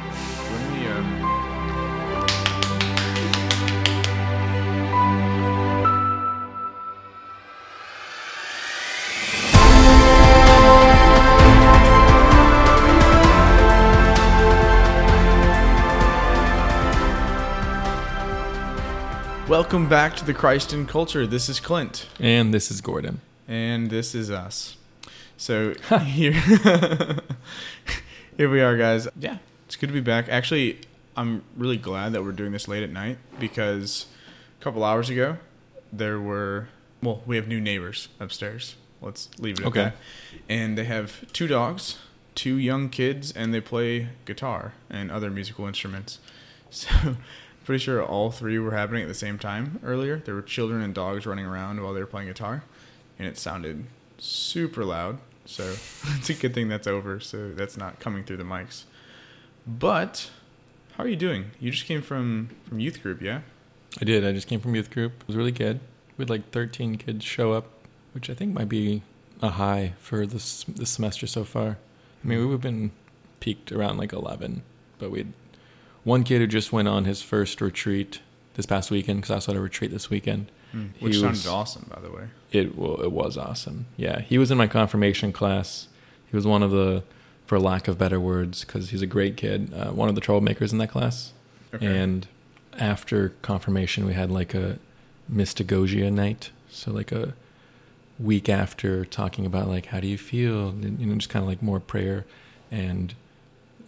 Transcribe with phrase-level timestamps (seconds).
[0.88, 1.08] Um...
[19.48, 21.28] Welcome back to the Christ in Culture.
[21.28, 22.08] This is Clint.
[22.18, 23.20] And this is Gordon.
[23.46, 24.76] And this is us.
[25.40, 25.72] So
[26.04, 26.32] here,
[28.36, 29.08] here we are, guys.
[29.18, 30.28] Yeah, it's good to be back.
[30.28, 30.80] Actually,
[31.16, 34.06] I'm really glad that we're doing this late at night because
[34.60, 35.36] a couple hours ago,
[35.92, 36.68] there were,
[37.02, 38.76] well, we have new neighbors upstairs.
[39.00, 39.82] Let's leave it at Okay.
[39.84, 39.96] that.
[40.48, 41.98] And they have two dogs,
[42.34, 46.18] two young kids, and they play guitar and other musical instruments.
[46.70, 47.16] So,
[47.64, 50.18] pretty sure all three were happening at the same time earlier.
[50.18, 52.62] There were children and dogs running around while they were playing guitar,
[53.18, 53.86] and it sounded
[54.18, 55.18] super loud.
[55.48, 55.62] So,
[56.18, 58.84] it's a good thing that's over, so that's not coming through the mics.
[59.66, 60.30] But,
[60.96, 61.52] how are you doing?
[61.58, 63.40] You just came from from youth group, yeah?
[64.00, 64.24] I did.
[64.26, 65.12] I just came from youth group.
[65.22, 65.80] It was really good.
[66.16, 67.66] We had like 13 kids show up,
[68.12, 69.02] which I think might be
[69.40, 71.78] a high for this this semester so far.
[72.22, 72.90] I mean, we've been
[73.40, 74.62] peaked around like 11,
[74.98, 75.32] but we had
[76.04, 78.20] one kid who just went on his first retreat
[78.54, 80.50] this past weekend because I also had a retreat this weekend.
[80.74, 82.24] Mm, He Which was- awesome, by the way.
[82.50, 83.86] It it was awesome.
[83.96, 85.88] Yeah, he was in my confirmation class.
[86.30, 87.02] He was one of the,
[87.46, 89.72] for lack of better words, because he's a great kid.
[89.72, 91.32] Uh, one of the troublemakers in that class.
[91.74, 91.86] Okay.
[91.86, 92.26] And
[92.78, 94.78] after confirmation, we had like a
[95.32, 96.50] mystagogia night.
[96.70, 97.34] So like a
[98.18, 101.48] week after talking about like how do you feel, and, you know, just kind of
[101.48, 102.26] like more prayer.
[102.70, 103.14] And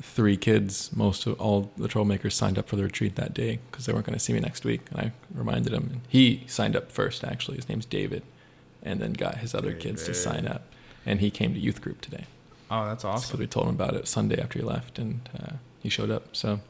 [0.00, 3.84] three kids, most of all the troublemakers signed up for the retreat that day because
[3.84, 4.81] they weren't going to see me next week.
[4.91, 5.88] And I reminded him.
[5.92, 7.56] And he signed up first, actually.
[7.56, 8.22] His name's David,
[8.83, 10.62] and then got his other kids to sign up.
[11.06, 12.25] And he came to youth group today.
[12.70, 13.39] oh, that's awesome.
[13.41, 16.37] we told him about it Sunday after he left, and uh, he showed up.
[16.37, 16.60] So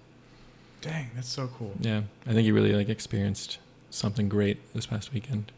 [0.81, 1.73] Dang, that's so cool.
[1.81, 3.59] yeah, I think he really like experienced
[3.91, 5.53] something great this past weekend.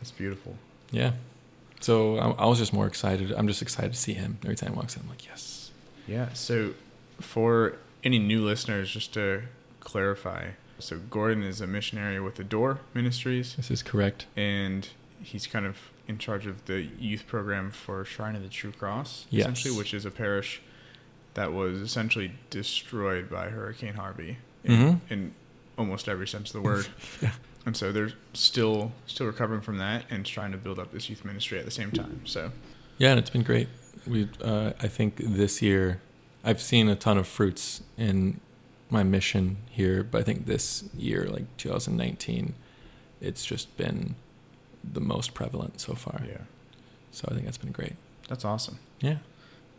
[0.00, 0.56] That's beautiful.
[0.90, 1.12] Yeah.
[1.80, 3.30] So I, I was just more excited.
[3.32, 5.02] I'm just excited to see him every time he walks in.
[5.02, 5.70] I'm like, yes.
[6.08, 6.32] Yeah.
[6.32, 6.72] So,
[7.20, 9.42] for any new listeners, just to
[9.80, 14.26] clarify, so Gordon is a missionary with the Adore Ministries, This is correct.
[14.36, 14.88] and
[15.22, 19.26] he's kind of in charge of the youth program for Shrine of the True Cross,
[19.30, 19.44] Yes.
[19.44, 20.60] essentially, which is a parish
[21.34, 25.00] that was essentially destroyed by Hurricane Harvey in, Mhm.
[25.10, 25.34] in
[25.76, 26.86] almost every sense of the word.
[27.22, 27.32] Yeah.
[27.66, 31.24] And so they're still still recovering from that and trying to build up this youth
[31.24, 32.22] ministry at the same time.
[32.24, 32.52] So
[32.96, 33.68] Yeah, and it's been great.
[34.06, 36.00] We, uh, I think this year,
[36.42, 38.40] I've seen a ton of fruits in
[38.90, 42.54] my mission here, but I think this year, like 2019,
[43.20, 44.14] it's just been
[44.84, 46.20] the most prevalent so far.
[46.26, 46.38] yeah,
[47.12, 47.94] So I think that's been great.
[48.28, 48.78] that's awesome.
[49.00, 49.18] Yeah.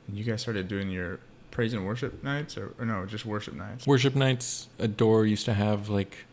[0.07, 1.19] And you guys started doing your
[1.51, 3.85] praise and worship nights, or, or no, just worship nights?
[3.87, 6.25] Worship nights, Adore used to have like,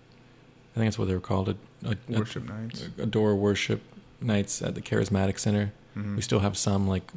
[0.75, 2.89] I think that's what they were called, a, a, a- Worship nights.
[2.99, 3.81] Adore worship
[4.21, 5.73] nights at the Charismatic Center.
[5.97, 6.17] Mhm.
[6.17, 7.11] We still have some like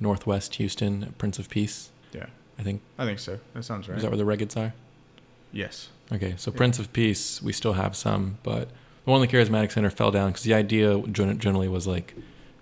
[0.00, 1.90] Northwest Houston, at Prince of Peace.
[2.12, 2.26] Yeah,
[2.58, 3.38] I think I think so.
[3.54, 3.96] That sounds right.
[3.96, 4.72] is that where the Regads are?
[5.52, 5.88] yes.
[6.12, 6.56] Okay, so Yeah.
[6.58, 8.68] Prince of Peace, we still have some, but
[9.04, 12.14] the one in the Charismatic Center fell down because the idea generally was like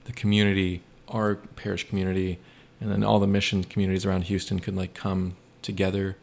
[0.05, 2.39] the community, our parish community,
[2.81, 6.17] and then all the mission communities around Houston could like come together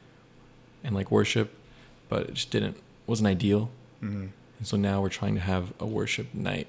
[0.84, 1.53] and like worship,
[2.09, 3.69] but it just didn't wasn't ideal.
[4.02, 6.68] hmm And so now we're trying to have a worship night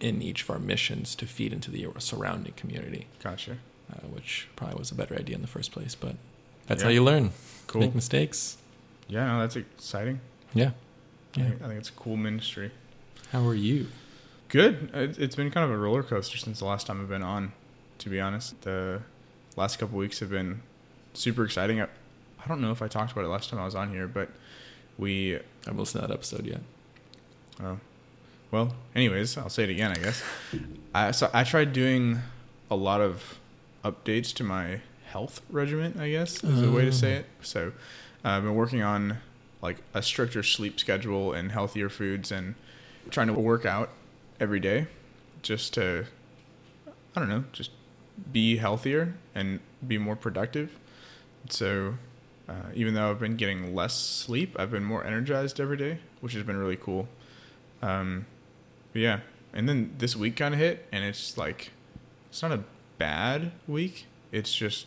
[0.00, 3.52] in each of our missions to feed into the surrounding community, Gotcha.
[3.92, 5.94] uh, which probably was a better idea in the first place.
[5.94, 6.16] But
[6.66, 6.86] that's Yeah.
[6.88, 7.30] how you learn.
[7.66, 7.80] Cool.
[7.82, 8.58] Make mistakes.
[9.08, 10.20] Yeah, no, that's exciting.
[10.54, 10.72] Yeah.
[11.36, 11.48] I, Yeah.
[11.50, 12.70] think, I think it's a cool ministry.
[13.30, 13.88] How are you?
[14.48, 14.90] Good.
[14.92, 17.52] It, it's been kind of a roller coaster since the last time I've been on.
[17.98, 19.00] To be honest, the
[19.56, 20.60] last couple weeks have been
[21.14, 21.80] super exciting.
[21.80, 24.08] I, I don't know if I talked about it last time I was on here,
[24.08, 24.28] but
[24.98, 26.60] we I haven't listened to that episode yet.
[27.62, 27.78] Oh.
[28.50, 30.22] Well, anyways, I'll say it again, I guess.
[30.94, 32.18] I so I tried doing
[32.70, 33.38] a lot of
[33.84, 37.18] updates to my health regimen, I guess is a way to say Oh.
[37.20, 37.26] it.
[37.42, 37.72] So,
[38.24, 39.18] uh, I've been working on
[39.62, 42.54] like a stricter sleep schedule and healthier foods and
[43.10, 43.90] trying to work out
[44.38, 44.88] every day
[45.40, 46.06] just to
[47.14, 47.70] I don't know, just
[48.32, 50.78] be healthier and be more productive.
[51.48, 51.94] So,
[52.48, 56.32] uh, even though I've been getting less sleep, I've been more energized every day, which
[56.34, 57.08] has been really cool.
[57.82, 58.26] Um,
[58.94, 59.20] yeah,
[59.52, 61.70] and then this week kind of hit, and it's like
[62.30, 62.64] it's not a
[62.98, 64.06] bad week.
[64.30, 64.86] It's just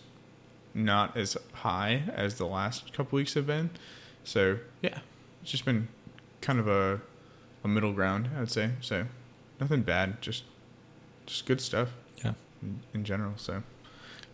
[0.73, 3.69] not as high as the last couple weeks have been.
[4.25, 4.99] So yeah,
[5.41, 5.87] it's just been
[6.41, 6.99] kind of a
[7.63, 8.71] a middle ground, I would say.
[8.81, 9.05] So
[9.59, 10.43] nothing bad, just
[11.25, 11.89] just good stuff.
[12.23, 12.33] Yeah.
[12.61, 13.33] in, in general.
[13.37, 13.63] So,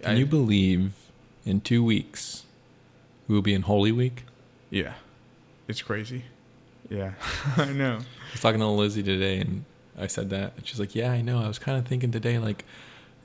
[0.01, 0.93] Can I- you believe
[1.45, 2.43] in two weeks
[3.27, 4.23] we will be in Holy Week?
[4.69, 4.93] Yeah,
[5.67, 6.23] it's crazy.
[6.89, 7.13] Yeah,
[7.57, 7.99] I know.
[7.99, 9.63] I was talking to Lizzie today, and
[9.97, 11.39] I said that, and she's like, "Yeah, I know.
[11.41, 12.65] I was kind of thinking today, like,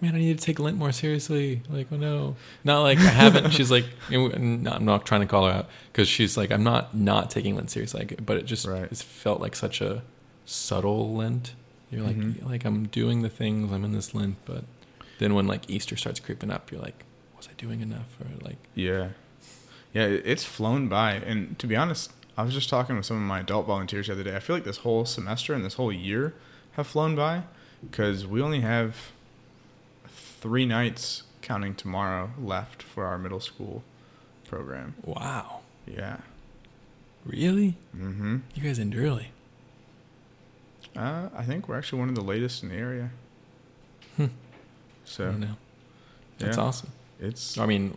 [0.01, 1.63] man, I need to take Lent more seriously.
[1.69, 5.47] Like, oh no, not like I haven't." she's like, and I'm not trying to call
[5.47, 8.67] her out because she's like, I'm not not taking Lent seriously, like, but it just
[8.67, 8.85] Right.
[8.91, 10.03] it's felt like such a
[10.45, 11.55] subtle Lent.
[11.91, 12.45] You're like, Mhm.
[12.47, 14.65] like I'm doing the things, I'm in this Lent, but
[15.19, 17.05] then when like Easter starts creeping up, you're like,
[17.37, 18.17] was I doing enough?
[18.21, 19.09] Or like, Yeah,
[19.95, 21.13] yeah, it's flown by.
[21.15, 24.13] And to be honest, I was just talking with some of my adult volunteers the
[24.13, 24.37] other day.
[24.37, 26.35] I feel like this whole semester and this whole year
[26.73, 27.45] have flown by
[27.89, 28.97] because we only have
[30.47, 33.83] three nights, counting tomorrow, left for our middle school
[34.49, 34.95] program.
[35.05, 36.19] wow, Yeah.
[37.25, 37.75] really?
[37.97, 38.37] Mm-hmm.
[38.55, 39.33] You guys end early.
[40.97, 43.11] Uh, I think we're actually one of the latest in the area.
[44.17, 44.23] Hmm.
[44.25, 44.29] I
[45.05, 45.57] So don't know.
[46.39, 46.91] That's yeah, awesome.
[47.21, 47.97] it's I mean,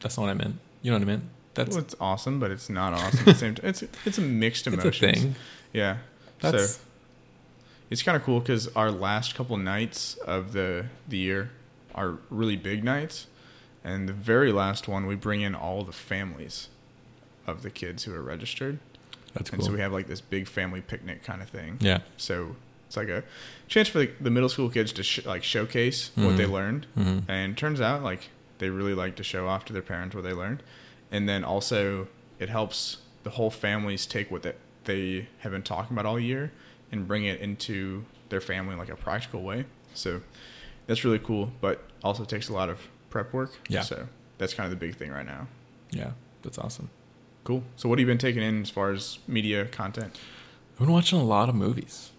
[0.00, 0.56] that's not what I meant.
[0.82, 1.24] You know what I meant?
[1.54, 3.66] That's well, it's awesome, but it's not awesome at the same time.
[3.66, 4.88] It's it's a mixed emotion.
[5.10, 5.34] it's a thing.
[5.72, 5.98] Yeah.
[6.40, 6.80] That's so
[7.90, 11.50] it's kind of cool because our last couple nights of the the year
[11.94, 13.26] are really big nights,
[13.84, 16.68] and the very last one we bring in all the families
[17.46, 18.78] of the kids who are registered,
[19.34, 19.54] that's cool.
[19.56, 19.66] and cool.
[19.68, 21.78] so we have like this big family picnic kind of thing.
[21.80, 22.00] yeah.
[22.16, 22.56] So
[22.86, 23.22] it's like a
[23.68, 26.50] chance for the, the middle school kids to sh- like showcase what they Mhm.
[26.52, 28.28] learned, hmm and turns out like
[28.58, 30.62] they really like to show off to their parents what they learned,
[31.10, 32.08] and then also
[32.38, 36.50] it helps the whole families take what that they have been talking about all year
[36.90, 39.64] and bring it into their family in like a practical way.
[39.94, 40.22] So
[40.90, 43.52] that's really cool, but also takes a lot of prep work.
[43.68, 43.82] Yeah.
[43.82, 44.08] So
[44.38, 45.46] that's kind of the big thing right now.
[45.92, 46.10] Yeah.
[46.42, 46.90] That's awesome.
[47.44, 47.62] Cool.
[47.76, 50.18] So what have you been taking in as far as media content?
[50.74, 52.10] I've been watching a lot of movies.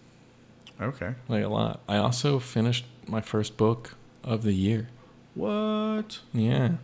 [0.79, 1.15] Okay.
[1.27, 1.81] Like a lot.
[1.89, 4.87] I also finished my first book of the year.
[5.35, 6.19] What?
[6.33, 6.75] Yeah.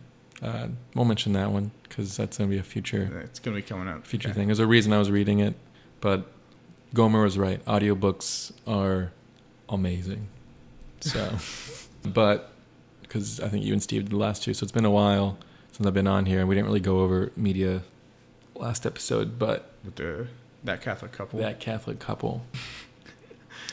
[0.42, 3.88] Uh, won't mention that one because that's gonna be a future It's gonna be coming
[3.88, 4.06] up.
[4.06, 4.36] future Okay.
[4.40, 4.48] thing.
[4.48, 5.54] There's a reason I was reading it,
[6.00, 6.30] but
[6.92, 7.64] Gomer was right.
[7.64, 9.12] Audiobooks are
[9.70, 10.28] amazing.
[11.00, 11.36] So,
[12.02, 12.52] but
[13.02, 15.38] because I think you and Steve did the last two, so it's been a while
[15.72, 17.82] since I've been on here, and we didn't really go over media
[18.54, 20.26] last episode, but With the
[20.64, 21.38] that Catholic couple.
[21.40, 22.42] that Catholic couple.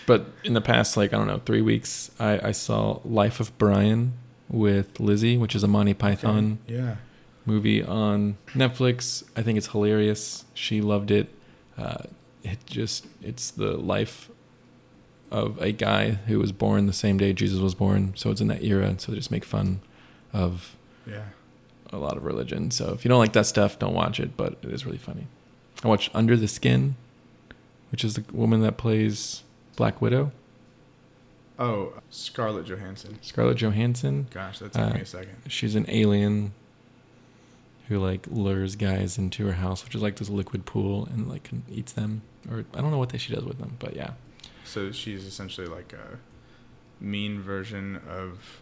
[0.05, 3.57] but in the past, like I don't know, three weeks, I, I saw Life of
[3.57, 4.13] Brian
[4.49, 6.97] with Lizzie, which is a Monty Python Yeah.
[7.45, 9.23] movie on Netflix.
[9.35, 10.45] I think it's hilarious.
[10.53, 11.29] She loved it.
[11.77, 12.03] Uh,
[12.43, 14.29] it just it's the life
[15.43, 18.13] of a guy who was born the same day Jesus was born.
[18.15, 19.81] So it's in that era, so they just make fun
[20.31, 21.25] of Yeah.
[21.91, 22.71] a lot of religion.
[22.71, 24.37] So if you don't like that stuff, don't watch it.
[24.37, 25.27] But it is really funny.
[25.83, 26.95] I watched Under the Skin,
[27.91, 29.43] which is the woman that plays
[29.75, 30.31] Black Widow,
[31.57, 33.17] Oh, Scarlett Johansson.
[33.21, 34.27] Scarlett Johansson.
[34.29, 35.35] Gosh, that took Uh, me a second.
[35.47, 36.51] She's an alien
[37.87, 41.49] who like lures guys into her house, which is like this liquid pool, and like
[41.71, 42.23] eats them.
[42.51, 44.11] Or I don't know what they, she does with them, but yeah,
[44.65, 46.17] So she's essentially like a
[47.03, 48.61] mean version of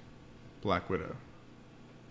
[0.61, 1.15] Black Widow,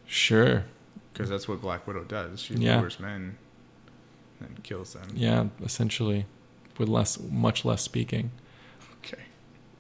[0.07, 0.65] sure,
[1.13, 2.41] because that's what Black Widow does.
[2.41, 2.81] She Yeah.
[2.81, 3.37] lures men
[4.41, 5.09] and kills them.
[5.15, 6.27] yeah, essentially,
[6.79, 8.31] with less, much less speaking.
[8.99, 9.23] Okay.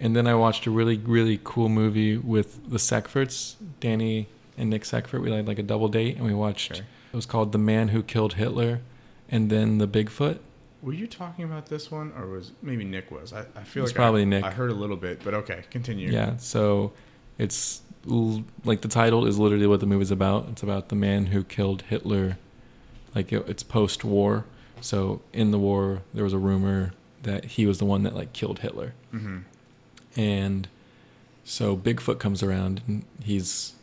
[0.00, 4.28] And then I watched a really, really cool movie with the Sackforts, Danny
[4.58, 5.20] and Nick Sackfort.
[5.22, 6.72] We had like a double date, and we watched.
[6.72, 6.80] Okay.
[7.12, 8.80] It was called The Man Who Killed Hitler,
[9.28, 10.38] and then The Bigfoot.
[10.82, 13.32] Were you talking about this one, or was maybe Nick was?
[13.32, 14.44] I, I feel It's like probably I, Nick.
[14.44, 16.10] I heard a little bit, but okay, continue.
[16.10, 16.92] Yeah, so
[17.38, 20.48] it's l- like the title is literally what the movie's about.
[20.50, 22.36] It's about the man who killed Hitler.
[23.14, 24.44] Like it- it's post-war.
[24.80, 28.32] So in the war, there was a rumor that he was the one that like
[28.32, 28.94] killed Hitler.
[29.14, 29.38] Mm-hmm.
[30.16, 30.68] And
[31.44, 33.74] so Bigfoot comes around and he's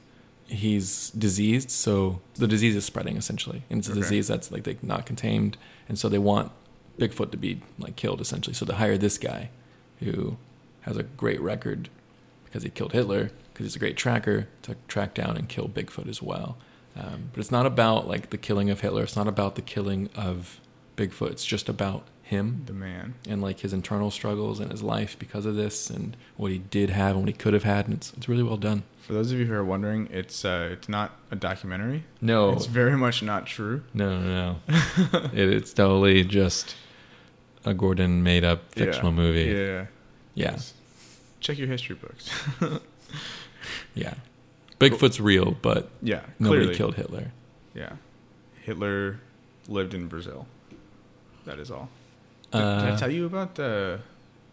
[0.47, 3.61] he's diseased, so the disease is spreading essentially.
[3.69, 4.01] And it's a Okay.
[4.01, 5.57] disease that's like they not contained.
[5.87, 6.51] And so they want
[6.99, 8.53] Bigfoot to be like killed essentially.
[8.53, 9.49] So they hire this guy
[9.99, 10.37] who
[10.81, 11.89] has a great record
[12.45, 16.07] because he killed Hitler, because he's a great tracker, to track down and kill Bigfoot
[16.07, 16.57] as well.
[16.95, 19.03] Um, but it's not about like the killing of Hitler.
[19.03, 20.59] It's not about the killing of
[20.97, 21.31] Bigfoot.
[21.31, 23.15] It's just about him The man.
[23.27, 26.91] and like his internal struggles and his life because of this and what he did
[26.91, 27.85] have and what he could have had.
[27.85, 28.83] And it's it's really well done.
[28.99, 32.03] For those of you who are wondering, it's uh, it's not a documentary.
[32.21, 33.83] No, It's very much not true.
[33.93, 35.19] no, no, no.
[35.33, 36.75] it, it's totally just
[37.69, 39.17] a Gordon made up fictional yeah.
[39.17, 39.43] movie.
[39.51, 39.85] Yeah.
[40.35, 40.73] Yeah, Yes.
[41.39, 42.29] Check your history books.
[43.95, 44.13] yeah.
[44.79, 46.21] Bigfoot's real, but yeah.
[46.37, 46.75] nobody clearly.
[46.75, 47.31] killed Hitler.
[47.73, 47.93] Yeah.
[48.61, 49.19] Hitler
[49.67, 50.47] lived in Brazil.
[51.45, 51.89] That is all.
[52.51, 53.99] Did, did I Uh, tell you about the?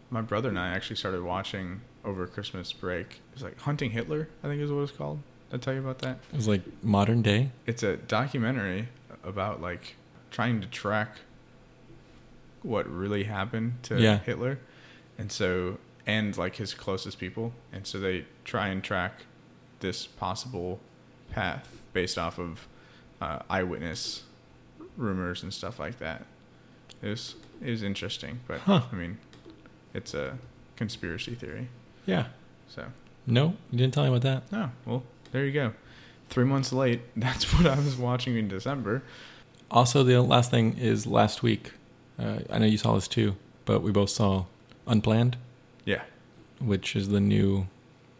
[0.09, 3.21] My brother and I actually started watching over Christmas break.
[3.33, 5.19] It's like Hunting Hitler, I think is what it's called.
[5.49, 6.19] Did I tell you about that?
[6.31, 7.51] It was like modern day.
[7.65, 8.87] It's a documentary
[9.23, 9.95] about like
[10.31, 11.17] trying to track
[12.67, 14.19] what really happened to Yeah.
[14.19, 14.59] Hitler,
[15.17, 19.13] and so and like his closest people, and so they try and track
[19.79, 20.79] this possible
[21.31, 22.67] path based off of
[23.21, 24.23] uh, eyewitness
[24.95, 26.25] rumors and stuff like that.
[27.01, 28.83] It was it was interesting, but Huh.
[28.91, 29.17] I mean,
[29.93, 30.37] it's a
[30.75, 31.67] conspiracy theory.
[32.05, 32.27] Yeah.
[32.69, 32.85] So
[33.25, 34.43] No, you didn't tell me about that.
[34.57, 35.73] oh well, there you go.
[36.29, 37.01] Three months late.
[37.15, 39.01] That's what I was watching in December.
[39.71, 41.71] Also, the last thing is last week.
[42.19, 44.45] Uh, I know you saw this too, but we both saw
[44.87, 45.37] Unplanned,
[45.85, 46.03] Yeah,
[46.59, 47.67] which is the new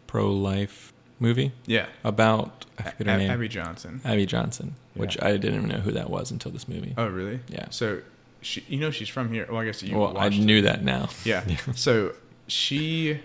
[0.06, 1.86] pro-life movie yeah.
[2.04, 4.00] about I A- forget her name, Abby Johnson.
[4.04, 5.26] Abby Johnson, which Yeah.
[5.28, 6.94] I didn't even know who that was until this movie.
[6.96, 7.40] Oh, really?
[7.48, 7.66] Yeah.
[7.70, 8.02] So
[8.40, 9.46] she, you know, she's from here.
[9.50, 9.96] Well, I guess you.
[9.98, 10.44] well, I watched it.
[10.44, 11.08] knew that now.
[11.24, 11.44] Yeah.
[11.74, 12.12] so
[12.46, 13.20] she,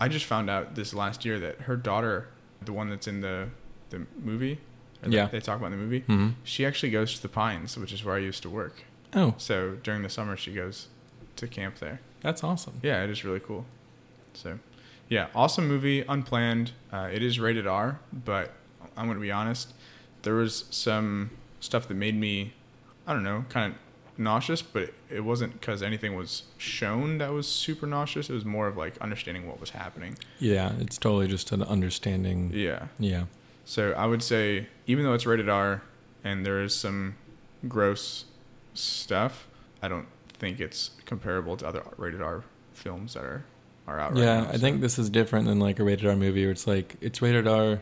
[0.00, 2.28] I just found out this last year that her daughter,
[2.64, 3.48] the one that's in the
[3.90, 4.58] the movie,
[5.06, 5.26] Yeah.
[5.28, 8.04] they talk about in the movie, hmm she actually goes to the Pines, which is
[8.04, 8.82] where I used to work.
[9.16, 10.88] Oh, So during the summer, she goes
[11.36, 12.00] to camp there.
[12.20, 12.74] that's awesome.
[12.82, 13.64] Yeah, it is really cool.
[14.34, 14.58] So,
[15.08, 16.72] yeah, awesome movie, unplanned.
[16.92, 18.52] Uh, it is rated R, but
[18.96, 19.72] I'm going to be honest.
[20.22, 21.30] There was some
[21.60, 22.52] stuff that made me,
[23.06, 23.78] I don't know, kind of
[24.18, 28.28] nauseous, but it, it wasn't because anything was shown that was super nauseous.
[28.28, 30.18] It was more of like understanding what was happening.
[30.38, 32.50] Yeah, it's totally just an understanding.
[32.52, 32.88] Yeah.
[32.98, 33.24] Yeah.
[33.64, 35.82] So I would say, even though it's rated R
[36.24, 37.14] and there is some
[37.68, 38.26] gross
[38.78, 39.46] stuff,
[39.82, 43.44] I don't think it's comparable to other rated R films that are,
[43.86, 44.48] are out right yeah, now.
[44.48, 46.96] I so- think this is different than like a rated R movie where it's like
[47.00, 47.80] it's rated R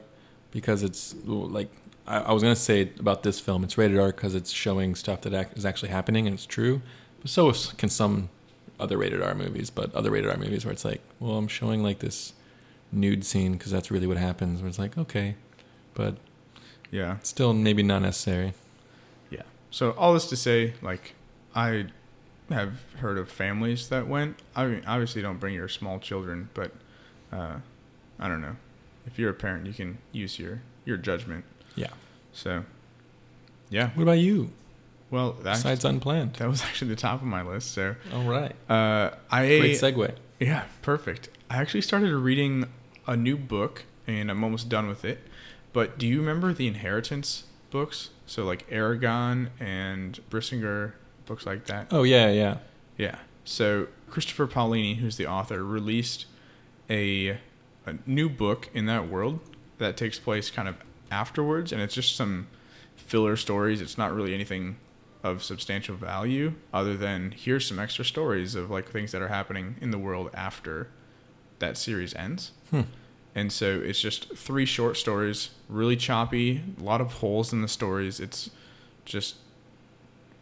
[0.51, 1.69] because it's like
[2.07, 5.23] I, I was gonna say about this film, it's rated R because it's showing stuff
[5.23, 6.83] that ac- is actually happening and it's true.
[7.21, 8.29] But so can some
[8.79, 11.83] other rated R movies, but other rated R movies where it's like, well, I'm showing
[11.83, 12.35] like this
[12.93, 14.61] nude scene because that's really what happens.
[14.61, 15.37] Where it's like, okay,
[15.95, 16.17] but
[16.91, 17.17] Yeah.
[17.23, 18.53] still maybe not necessary.
[19.75, 21.15] So all this to say, like,
[21.53, 21.87] I
[22.49, 24.39] have heard of families that went.
[24.55, 26.71] I mean, obviously don't bring your small children, but
[27.33, 27.57] uh,
[28.21, 28.55] I don't know.
[29.05, 31.45] If you're a parent, you can use your your judgment.
[31.75, 31.89] Yeah.
[32.33, 32.65] So,
[33.69, 33.91] yeah.
[33.97, 34.53] What about you?
[35.11, 36.35] Well, that Besides unplanned.
[36.35, 37.73] that was actually the top of my list.
[37.73, 38.55] So, All right.
[38.71, 40.15] uh, I Great segue.
[40.39, 41.31] Yeah, perfect.
[41.51, 42.67] I actually started reading
[43.09, 45.19] a new book and I'm almost done with it.
[45.73, 48.11] But do you remember the Inheritance books?
[48.27, 50.93] So like Eragon and Brisingr,
[51.27, 51.89] books like that.
[51.91, 52.59] Oh yeah, yeah.
[52.97, 53.17] Yeah.
[53.45, 56.27] So Christopher Paolini, who's the author, released
[56.89, 57.39] a
[57.87, 59.41] a new book in that world
[59.79, 60.77] that takes place kind of
[61.11, 62.47] afterwards and it's just some
[62.97, 63.81] filler stories.
[63.81, 64.77] It's not really anything
[65.23, 69.77] of substantial value other than here's some extra stories of like things that are happening
[69.81, 70.89] in the world after
[71.59, 72.53] that series ends.
[72.71, 72.83] Hmm.
[73.35, 77.69] And so it's just three short stories, really choppy, a lot of holes in the
[77.69, 78.21] stories.
[78.21, 78.51] It's
[79.05, 79.37] just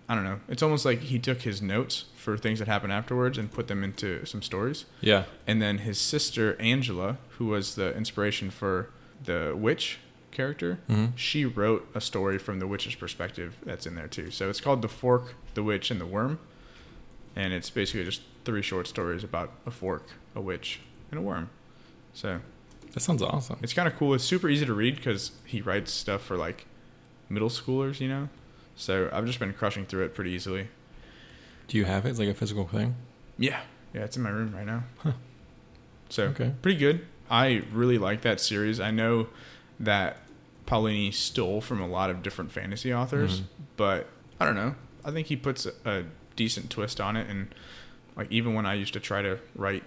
[0.09, 0.41] I don't know.
[0.49, 3.83] It's almost like he took his notes for things that happened afterwards and put them
[3.83, 4.85] into some stories.
[5.01, 5.25] Yeah.
[5.47, 8.91] And then his sister Angela, who was the inspiration for
[9.25, 9.99] the witch
[10.31, 14.31] character, hmm she wrote a story from the witch's perspective that's in there too.
[14.31, 16.39] So it's called The Fork, the Witch, and the Worm.
[17.35, 20.81] And it's basically just three short stories about a fork, a witch,
[21.11, 21.49] and a worm.
[22.13, 22.41] So
[22.93, 23.59] That sounds awesome.
[23.63, 24.13] it's kind of cool.
[24.15, 26.67] It's super easy to read because he writes stuff for like
[27.29, 28.29] middle schoolers, you know?
[28.77, 30.69] So I've just been crushing through it pretty easily.
[31.69, 32.11] Do you have it?
[32.11, 32.95] It's like a physical thing.
[33.39, 33.61] Yeah.
[33.95, 34.85] Yeah, it's in my room right now.
[34.99, 35.13] Huh.
[36.11, 36.53] So Okay.
[36.61, 37.07] pretty good.
[37.31, 38.79] I really like that series.
[38.81, 39.29] I know
[39.81, 40.19] that
[40.67, 43.45] Paolini stole from a lot of different fantasy authors, Mhm.
[43.77, 44.09] but
[44.39, 44.75] I don't know.
[45.05, 46.05] I think he puts a, a
[46.37, 47.55] decent twist on it and
[48.17, 49.83] like even when I used to try to write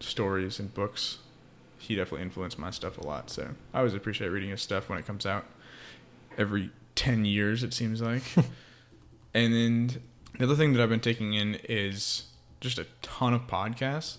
[0.00, 1.18] stories and books,
[1.84, 3.30] he definitely influenced my stuff a lot.
[3.30, 5.46] So I always appreciate reading his stuff when it comes out.
[6.36, 8.22] Every 10 years it seems like.
[9.34, 10.02] and then
[10.38, 12.24] the other thing that I've been taking in is
[12.60, 14.18] just a ton of podcasts.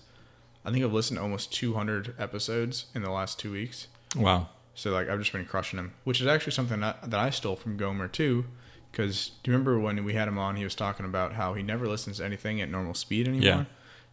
[0.64, 3.88] I think I've listened to almost 200 episodes in the last two weeks.
[4.16, 4.48] Wow.
[4.74, 7.56] So like I've just been crushing them, which is actually something that, that I stole
[7.56, 8.46] from Gomer too.
[8.90, 10.56] Because do you remember when we had him on?
[10.56, 13.44] He was talking about how he never listens to anything at normal speed anymore.
[13.44, 13.64] Yeah.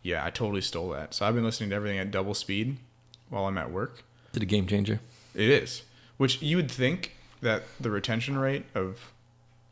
[0.01, 1.13] Yeah, I totally stole that.
[1.13, 2.77] So I've been listening to everything at double speed
[3.30, 4.03] while I'm at work.
[4.32, 5.00] Is it a game changer?
[5.36, 5.84] It is,
[6.18, 9.12] which you would think that the retention rate of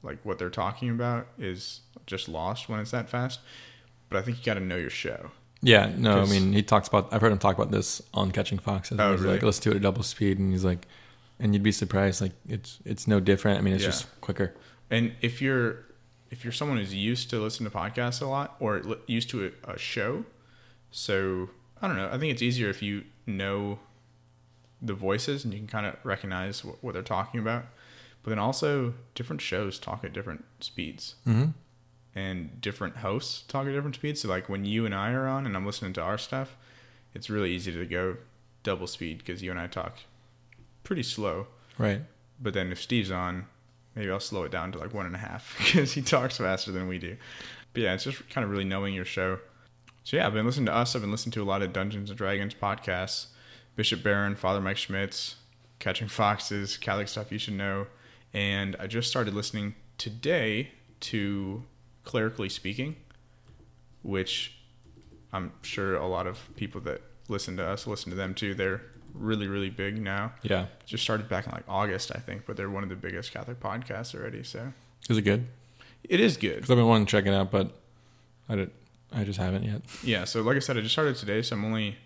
[0.03, 3.39] like what they're talking about is just lost when it's that fast.
[4.09, 5.31] But I think you got to know your show.
[5.61, 7.09] Yeah, no, I mean he talks about.
[7.13, 8.99] I've heard him talk about this on Catching Foxes.
[8.99, 9.35] Oh, he's really?
[9.35, 10.87] like, let's do it at double speed, and he's like,
[11.39, 12.19] and you'd be surprised.
[12.19, 13.59] Like it's it's no different.
[13.59, 13.89] I mean, it's Yeah.
[13.91, 14.55] just quicker.
[14.89, 15.85] And if you're
[16.31, 19.71] if you're someone who's used to listen to podcasts a lot or used to a,
[19.73, 20.25] a show,
[20.89, 21.49] so
[21.81, 22.09] I don't know.
[22.11, 23.79] I think it's easier if you know
[24.81, 27.65] the voices and you can kind of recognize what, what they're talking about.
[28.23, 31.51] But then also, different shows talk at different speeds, Mm-hmm.
[32.15, 34.21] and different hosts talk at different speeds.
[34.21, 36.55] So, like when you and I are on and I'm listening to our stuff,
[37.13, 38.17] it's really easy to go
[38.63, 39.97] double speed because you and I talk
[40.83, 41.47] pretty slow.
[41.77, 42.01] Right.
[42.39, 43.45] But then if Steve's on,
[43.95, 46.71] maybe I'll slow it down to like one and a half because he talks faster
[46.71, 47.17] than we do.
[47.73, 49.39] But yeah, it's just kind of really knowing your show.
[50.03, 50.95] So yeah, I've been listening to us.
[50.95, 53.27] I've been listening to a lot of Dungeons and Dragons podcasts.
[53.75, 55.35] Bishop Barron, Father Mike Schmitz,
[55.79, 57.87] Catching Foxes, Catholic Stuff You Should Know.
[58.33, 61.63] And I just started listening today to
[62.03, 62.95] Clerically Speaking,
[64.01, 64.55] which
[65.31, 68.53] I'm sure a lot of people that listen to us listen to them too.
[68.53, 68.81] They're
[69.13, 70.67] really, really big now Yeah.
[70.85, 73.59] just started back in like August, I think, but they're one of the biggest Catholic
[73.59, 74.43] podcasts already.
[74.43, 74.73] So
[75.09, 75.47] Is it good?
[76.03, 76.55] it is good.
[76.55, 77.77] Because I've been wanting to check it out, but
[78.49, 78.71] I did.
[79.11, 79.81] I just haven't yet.
[80.03, 80.23] Yeah.
[80.25, 81.97] So like I said, I just started today, so I'm only,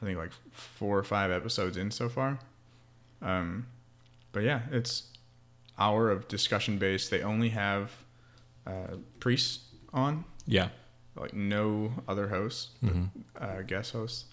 [0.00, 2.38] I think like four or five episodes in so far.
[3.22, 3.66] Um,
[4.32, 5.04] but yeah, it's
[5.78, 7.10] hour of discussion based.
[7.10, 7.90] They only have
[8.66, 10.68] uh, priests on, Yeah.
[11.16, 13.04] like no other hosts, hmm
[13.40, 14.26] uh, guest hosts.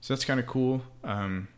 [0.00, 0.82] So that's kind of cool.
[1.02, 1.48] Um,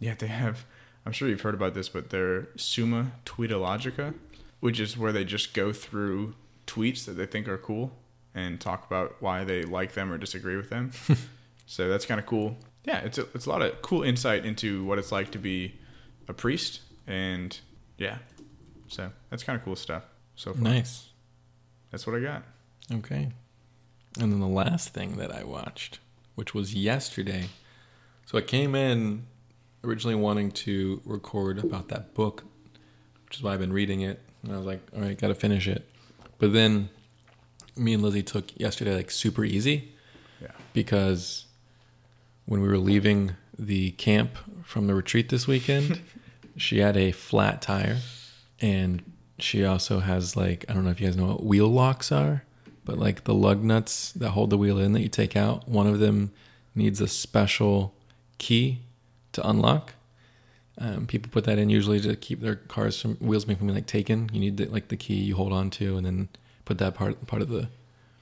[0.00, 0.64] yeah, they have.
[1.06, 4.14] I'm sure you've heard about this, but their Summa Tweetologica,
[4.60, 6.34] which is where they just go through
[6.66, 7.92] tweets that they think are cool
[8.34, 10.90] and talk about why they like them or disagree with them.
[11.66, 12.56] so that's kind of cool.
[12.84, 15.74] Yeah, it's a, it's a lot of cool insight into what it's like to be
[16.28, 17.58] a priest, and
[17.96, 18.18] yeah,
[18.88, 20.04] so that's kind of cool stuff.
[20.36, 20.62] So far.
[20.62, 21.10] Nice.
[21.90, 22.42] that's what I got.
[22.92, 23.30] Okay.
[24.20, 25.98] And then the last thing that I watched,
[26.34, 27.46] which was yesterday.
[28.26, 29.26] So I came in
[29.82, 32.44] originally wanting to record about that book,
[33.26, 34.20] which is why I've been reading it.
[34.42, 35.88] And I was like, all right, got to finish it.
[36.38, 36.90] But then
[37.76, 39.92] me and Lizzie took yesterday like super easy
[40.40, 40.48] Yeah.
[40.72, 41.46] because
[42.46, 46.00] when we were leaving the camp from the retreat this weekend,
[46.56, 47.98] she had a flat tire
[48.60, 49.02] and
[49.38, 52.44] she also has like I don't know if you guys know what wheel locks are,
[52.84, 55.86] but like the lug nuts that hold the wheel in that you take out, one
[55.86, 56.32] of them
[56.74, 57.94] needs a special
[58.38, 58.80] key
[59.32, 59.94] to unlock.
[60.76, 63.86] Um, people put that in usually to keep their cars from wheels from being like
[63.86, 64.28] taken.
[64.32, 66.28] You need the, like the key you hold on to, and then
[66.64, 67.68] put that part part of the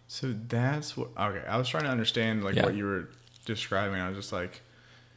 [0.09, 1.09] So that's what.
[1.19, 2.65] Okay, I was trying to understand like Yeah.
[2.65, 3.09] what you were
[3.45, 4.01] describing.
[4.01, 4.61] I was just like,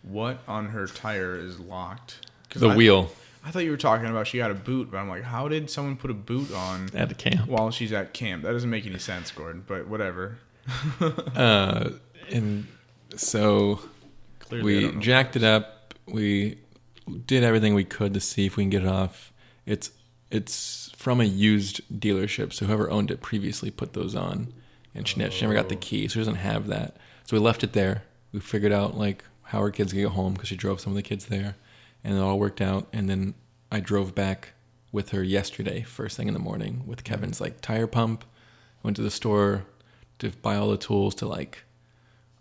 [0.04, 2.28] what on her tire is locked?
[2.54, 3.12] the I, wheel
[3.46, 5.70] I thought you were talking about she got a boot, but I'm like, how did
[5.70, 7.48] someone put a boot on at the camp.
[7.48, 8.44] while she's at camp?
[8.44, 9.64] That doesn't make any sense, Gordon.
[9.68, 10.38] But whatever.
[11.36, 11.92] Uh,
[12.32, 12.66] and
[13.16, 13.82] so
[14.40, 15.94] Clearly, we jacked it up.
[16.08, 16.58] We
[17.28, 19.32] did everything we could to see if we can get it off.
[19.68, 19.92] It's
[20.32, 24.52] it's from a used dealership, so whoever owned it previously put those on,
[24.96, 25.80] and she, ne- she never got the Oh.
[25.80, 26.98] key, so she doesn't have that.
[27.26, 28.02] So we left it there.
[28.32, 30.98] We figured out like how our kids could get home because she drove some of
[30.98, 31.58] the kids there,
[32.04, 32.88] and it all worked out.
[32.92, 33.36] And then
[33.72, 34.54] I drove back
[34.92, 37.14] with her yesterday, first thing in the morning, with mm-hmm.
[37.14, 38.26] Kevin's like tire pump.
[38.82, 39.66] Went to the store
[40.18, 41.66] to buy all the tools to like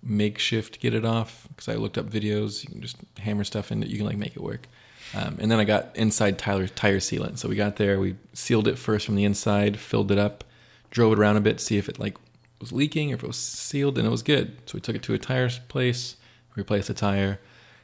[0.02, 2.64] makeshift get it off because I looked up videos.
[2.64, 3.90] You can just hammer stuff in it.
[3.90, 4.68] You can like make it work.
[5.16, 7.38] Um, and then I got inside Tyler tire sealant.
[7.38, 8.00] So we got there.
[8.00, 10.44] We sealed it first from the inside, filled it up,
[10.90, 12.16] drove it around a bit, see if it like
[12.60, 14.56] was leaking or if it was sealed, and it was good.
[14.66, 16.16] So we took it to a tire place,
[16.56, 17.38] replaced the tire,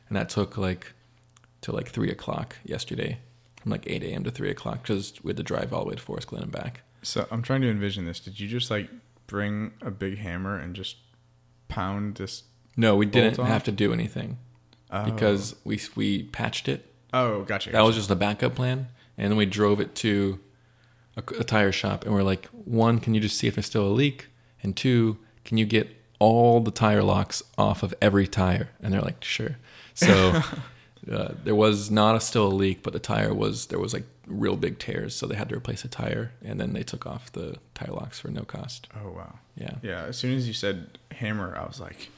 [0.08, 0.92] and that took like
[1.60, 3.18] till like three o'clock yesterday,
[3.60, 4.24] from like eight a.m.
[4.24, 6.52] to three o'clock because we had to drive all the way to Forest Glen and
[6.52, 6.80] back.
[7.02, 8.18] So I'm trying to envision this.
[8.20, 8.88] Did you just like
[9.26, 10.96] bring a big hammer and just
[11.68, 12.42] pound this?
[12.76, 13.46] No, we didn't off?
[13.48, 14.38] have to do anything
[14.92, 15.04] Oh.
[15.04, 17.70] because we we patched it oh, gotcha.
[17.70, 20.38] That was just a backup plan, and then we drove it to
[21.16, 23.86] a, a tire shop, and we're like, one, can you just see if there's still
[23.86, 24.28] a leak,
[24.62, 28.70] and two, can you get all the tire locks off of every tire?
[28.82, 29.56] And they're like, sure.
[29.94, 30.42] So
[31.10, 34.04] uh, there was not a still a leak, but the tire was there was like
[34.26, 37.32] real big tears, so they had to replace a tire, and then they took off
[37.32, 38.88] the tire locks for no cost.
[39.02, 39.38] Oh wow.
[39.56, 42.08] Yeah, Yeah, as soon as you said hammer, I was like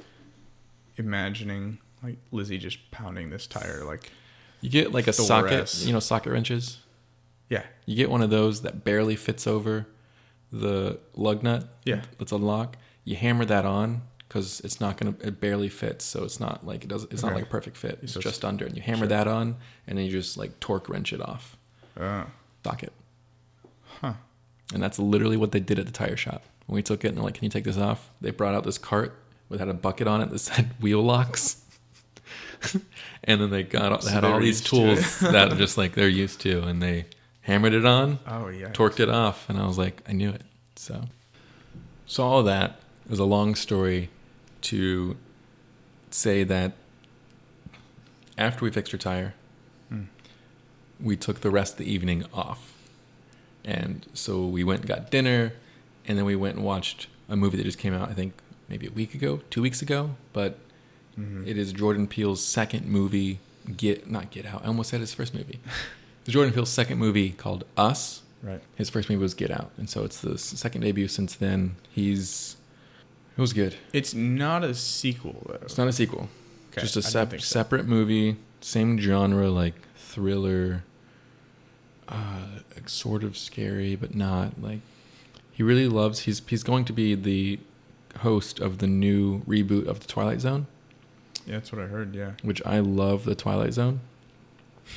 [0.97, 3.85] imagining like Lizzie just pounding this tire.
[3.85, 4.11] Like,
[4.63, 6.79] you get like a Thor socket, you know, socket wrenches.
[7.51, 9.87] yeah, You get one of those that barely fits over
[10.51, 11.69] the lug nut.
[11.85, 12.03] Yeah.
[12.19, 12.77] That's a lock.
[13.05, 15.15] You hammer that on because it's not gonna.
[15.21, 17.05] It barely fits, so it's not like it does.
[17.11, 17.99] It's not like a perfect fit.
[18.03, 19.09] It's it's- just under, and you hammer sure.
[19.09, 21.57] that on, and then you just like torque wrench it off
[22.01, 22.25] uh,
[22.65, 22.93] socket.
[24.01, 24.15] Huh.
[24.73, 26.45] And that's literally what they did at the tire shop.
[26.67, 28.65] When we took it and they're like, "Can you take this off?" They brought out
[28.65, 29.19] this cart
[29.51, 31.62] that had a bucket on it that said wheel locks.
[33.25, 36.41] and then they got they had all these to tools that just like they're used
[36.43, 37.07] to, and they
[37.43, 40.43] hammered it on, oh yeah, torqued it off, and I was like, I knew it.
[40.77, 41.05] So,
[42.07, 44.11] so all of that was a long story
[44.63, 45.17] to
[46.11, 46.73] say that
[48.39, 49.35] after we fixed her tire,
[49.89, 50.05] Hmm.
[51.01, 52.73] we took the rest of the evening off.
[53.65, 55.53] And so we went and got dinner,
[56.07, 58.35] and then we went and watched a movie that just came out, I think
[58.69, 60.17] maybe a week ago, two weeks ago.
[60.33, 60.59] But
[61.19, 61.47] Mhm.
[61.47, 63.39] it is Jordan Peele's second movie.
[63.77, 64.63] Get not Get Out.
[64.65, 65.61] I almost said his first movie.
[66.27, 68.23] Jordan Peele's second movie called Us.
[68.43, 68.61] Right.
[68.77, 71.77] His first movie was Get Out, and so it's the second debut since then.
[71.91, 72.57] He's
[73.37, 73.77] it was good.
[73.93, 75.59] It's not a sequel though.
[75.63, 76.29] It's not a sequel.
[76.73, 77.39] Okay, Just a sep- so.
[77.39, 80.83] separate movie, same genre, like thriller,
[82.09, 84.61] uh, like sort of scary, but not.
[84.61, 84.81] Like
[85.53, 86.21] he really loves.
[86.21, 87.59] He's he's going to be the
[88.19, 90.67] host of the new reboot of the Twilight Zone,
[91.47, 92.15] Yeah, that's what I heard.
[92.15, 94.01] Yeah, which I love the Twilight Zone,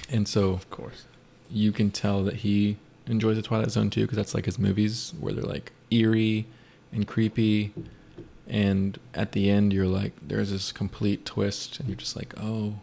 [0.09, 1.05] and so of course.
[1.49, 2.77] you can tell that he
[3.07, 6.45] enjoys the Twilight Zone too, because that's like his movies where they're like eerie
[6.91, 7.73] and creepy,
[8.47, 12.75] and at the end you're like, there's this complete twist, and you're just like, oh,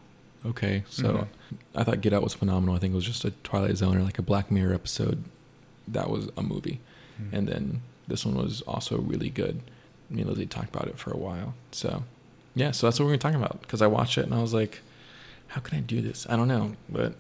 [0.45, 0.85] okay.
[0.89, 1.29] So Mhm.
[1.75, 2.75] I thought Get Out was phenomenal.
[2.75, 5.23] I think it was just a Twilight Zone or like a Black Mirror episode.
[5.87, 6.81] That was a movie,
[7.21, 7.33] Mhm.
[7.33, 9.61] and then this one was also really good.
[10.11, 12.05] Me and Lizzie talked about it for a while, so
[12.55, 12.71] yeah.
[12.73, 14.81] So that's what we're gonna talk about because I watched it and I was like,
[15.49, 16.27] how can I do this?
[16.29, 17.15] I don't know, but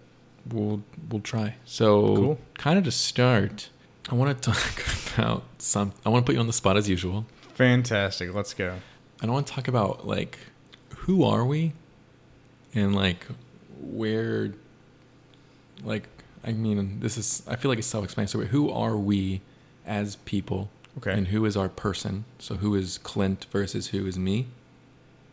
[0.50, 1.56] we'll we'll try.
[1.64, 2.38] So Cool.
[2.58, 3.68] kind of to start,
[4.10, 4.84] I want to talk
[5.16, 5.92] about some.
[6.04, 7.26] I want to put you on the spot as usual.
[7.54, 8.34] fantastic.
[8.34, 8.76] Let's go.
[9.20, 10.38] And I want to talk about like
[10.98, 11.72] who are we,
[12.74, 13.26] and like
[13.80, 14.52] where,
[15.84, 16.08] like
[16.44, 18.48] I mean, this is I feel like it's self-explanatory.
[18.48, 19.40] Who are we
[19.86, 21.12] as people, Okay.
[21.12, 22.24] and who is our person?
[22.38, 24.46] So who is Clint versus who is me?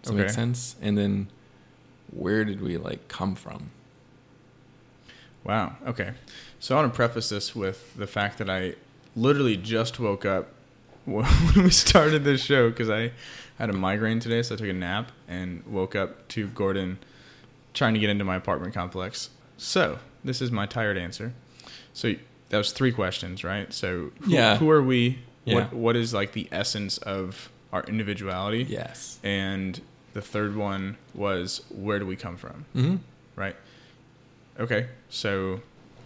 [0.01, 0.75] Does that make sense?
[0.81, 1.27] And then
[2.11, 3.71] where did we like come from?
[5.43, 5.75] Wow.
[5.87, 6.11] Okay.
[6.59, 8.75] So I want to preface this with the fact that I
[9.15, 10.49] literally just woke up
[11.05, 13.11] when we started this show because I
[13.57, 16.99] had a migraine today, so I took a nap and woke up to Gordon
[17.73, 19.29] trying to get into my apartment complex.
[19.57, 21.33] So this is my tired answer.
[21.93, 22.13] So
[22.49, 23.71] that was three questions, right?
[23.73, 24.57] So who, Yeah.
[24.57, 25.19] who are we?
[25.45, 25.55] Yeah.
[25.55, 28.63] What what is like the essence of our individuality?
[28.63, 29.19] Yes.
[29.23, 29.79] And
[30.13, 32.65] the third one was where do we come from?
[32.75, 32.95] Mm-hmm.
[33.35, 33.55] right?
[34.59, 35.61] Okay, so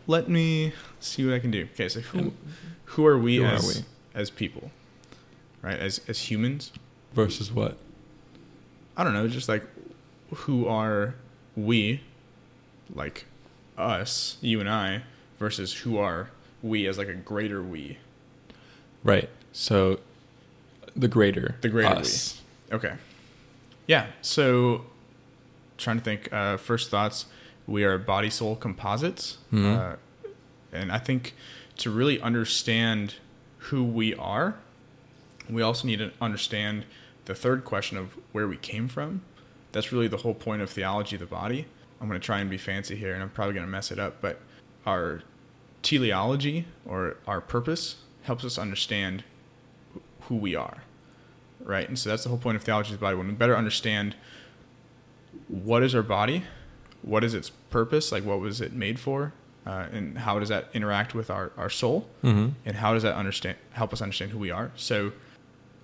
[0.06, 1.68] let me see what I can do.
[1.74, 2.34] Okay, so who
[2.86, 4.20] who are we who are as we?
[4.20, 4.70] as people,
[5.62, 5.80] right?
[5.80, 6.72] As as humans?
[7.14, 7.78] Versus what?
[8.96, 9.64] I don't know, just like
[10.34, 11.16] who are
[11.56, 12.02] we,
[12.94, 13.26] like
[13.78, 15.04] us, you and I,
[15.40, 16.30] versus who are
[16.62, 17.98] we as like a greater we.
[19.04, 19.30] Right.
[19.52, 20.00] So
[20.96, 21.56] the greater.
[21.62, 22.42] The greater us.
[22.72, 22.94] Okay,
[23.88, 24.08] yeah.
[24.22, 24.86] So
[25.78, 26.32] trying to think.
[26.32, 27.26] Uh, first thoughts:
[27.68, 29.38] we are body soul composites.
[29.52, 29.78] Mhm.
[29.78, 29.96] Uh,
[30.72, 31.34] and I think
[31.78, 33.16] to really understand
[33.70, 34.56] who we are,
[35.50, 36.86] we also need to understand
[37.26, 39.22] the third question of where we came from.
[39.72, 41.68] That's really the whole point of theology of the body.
[42.02, 43.98] I'm going to try and be fancy here, and I'm probably going to mess it
[44.00, 44.40] up, but
[44.86, 45.22] our
[45.82, 49.24] teleology or our purpose helps us understand
[50.28, 50.84] who we are,
[51.64, 51.88] right?
[51.88, 53.16] And so that's the whole point of theology of the body.
[53.18, 54.16] When we better understand
[55.48, 56.44] what is our body,
[57.02, 59.34] what is its purpose, like what was it made for,
[59.66, 62.50] uh, and how does that interact with our, our soul, Mm-hmm.
[62.66, 64.72] and how does that understand help us understand who we are?
[64.76, 65.12] So,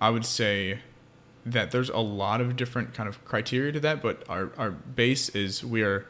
[0.00, 0.80] I would say
[1.44, 5.28] that there's a lot of different kind of criteria to that, but our our base
[5.30, 6.06] is we are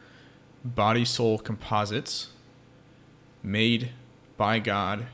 [0.64, 2.29] body soul composites
[3.43, 3.90] made
[4.37, 5.07] by God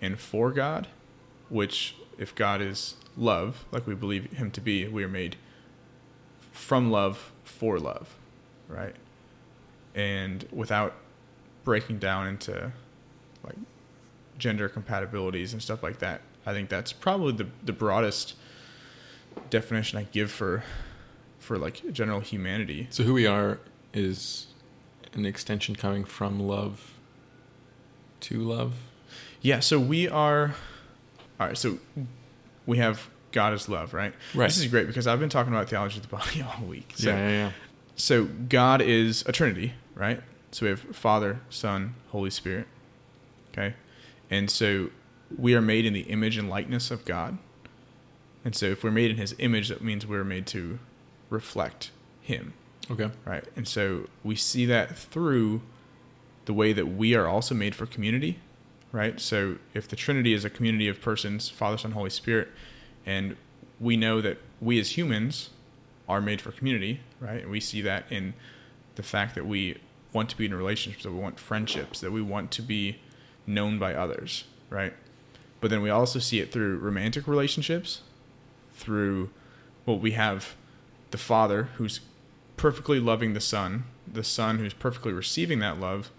[0.00, 0.86] and for God,
[1.48, 5.36] which if God is love, like we believe him to be, we are made
[6.52, 8.14] from love for love,
[8.68, 8.94] right?
[9.94, 10.94] And without
[11.64, 12.72] breaking down into
[13.44, 13.56] like
[14.38, 18.34] gender compatibilities and stuff like that, I think that's probably the the broadest
[19.50, 20.64] definition I give for
[21.38, 22.88] for like general humanity.
[22.90, 23.58] So who we are
[23.92, 24.46] is
[25.12, 26.94] an extension coming from love
[28.20, 28.74] to love.
[29.40, 30.54] Yeah, so we are
[31.40, 31.78] all right, so
[32.66, 34.14] we have God is love, right?
[34.34, 34.46] Right.
[34.46, 36.92] This is great because I've been talking about theology of the body all week.
[36.94, 37.50] So yeah, yeah, yeah.
[37.96, 40.22] So God is a Trinity, right?
[40.52, 42.66] So we have Father, Son, Holy Spirit.
[43.52, 43.74] Okay?
[44.30, 44.90] And so
[45.36, 47.38] we are made in the image and likeness of God.
[48.44, 50.78] And so if we're made in his image, that means we're made to
[51.30, 52.52] reflect him,
[52.90, 53.10] Okay.
[53.24, 53.44] right?
[53.56, 55.62] And so we see that through
[56.44, 58.38] the way that we are also made for community,
[58.94, 59.18] right?
[59.20, 62.48] So if the Trinity is a community of persons, Father, Son, Holy Spirit,
[63.04, 63.36] and
[63.80, 65.50] we know that we as humans
[66.08, 67.42] are made for community, right?
[67.42, 68.34] And we see that in
[68.94, 69.78] the fact that we
[70.12, 73.00] want to be in relationships, that we want friendships, that we want to be
[73.48, 74.94] known by others, right?
[75.60, 78.02] But then we also see it through romantic relationships,
[78.74, 79.30] through
[79.86, 80.54] well, we have
[81.10, 82.00] the Father who's
[82.56, 86.12] perfectly loving the Son, the Son who's perfectly receiving that love,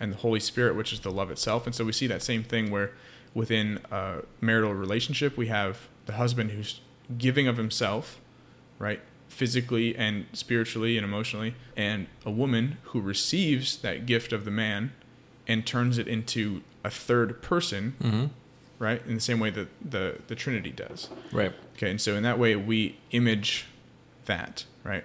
[0.00, 1.66] and the Holy Spirit, which is the love itself.
[1.66, 2.90] And so we see that same thing where
[3.34, 6.80] within a marital relationship, we have the husband who's
[7.18, 8.18] giving of himself,
[8.78, 9.00] right?
[9.28, 14.92] Physically and spiritually and emotionally, and a woman who receives that gift of the man
[15.46, 18.26] and turns it into a third person, Mm-hmm.
[18.78, 19.02] right?
[19.06, 21.08] In the same way that the, the Trinity does.
[21.32, 21.52] Right.
[21.76, 23.66] Okay, and so in that way we image
[24.24, 25.04] that, right?